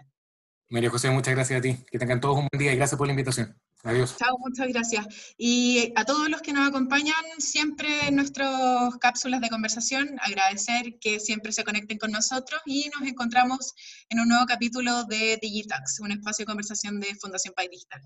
María 0.71 0.89
José, 0.89 1.11
muchas 1.11 1.35
gracias 1.35 1.59
a 1.59 1.63
ti. 1.63 1.77
Que 1.91 1.99
tengan 1.99 2.19
todos 2.19 2.39
un 2.39 2.49
buen 2.51 2.59
día 2.59 2.73
y 2.73 2.77
gracias 2.77 2.97
por 2.97 3.07
la 3.07 3.13
invitación. 3.13 3.55
Adiós. 3.85 4.17
Chao, 4.17 4.39
muchas 4.39 4.69
gracias. 4.69 5.35
Y 5.37 5.93
a 5.97 6.05
todos 6.05 6.29
los 6.29 6.41
que 6.41 6.53
nos 6.53 6.69
acompañan 6.69 7.15
siempre 7.39 8.07
en 8.07 8.17
nuestras 8.17 8.97
cápsulas 9.01 9.41
de 9.41 9.49
conversación, 9.49 10.17
agradecer 10.21 10.99
que 11.01 11.19
siempre 11.19 11.51
se 11.51 11.65
conecten 11.65 11.99
con 11.99 12.13
nosotros 12.13 12.61
y 12.65 12.89
nos 12.97 13.09
encontramos 13.09 13.75
en 14.09 14.21
un 14.21 14.29
nuevo 14.29 14.47
capítulo 14.47 15.05
de 15.05 15.37
Digitax, 15.43 15.99
un 16.01 16.13
espacio 16.13 16.45
de 16.45 16.47
conversación 16.47 17.01
de 17.01 17.15
Fundación 17.17 17.55
País 17.55 17.71
Digital. 17.71 18.03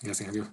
Gracias, 0.00 0.28
adiós. 0.30 0.48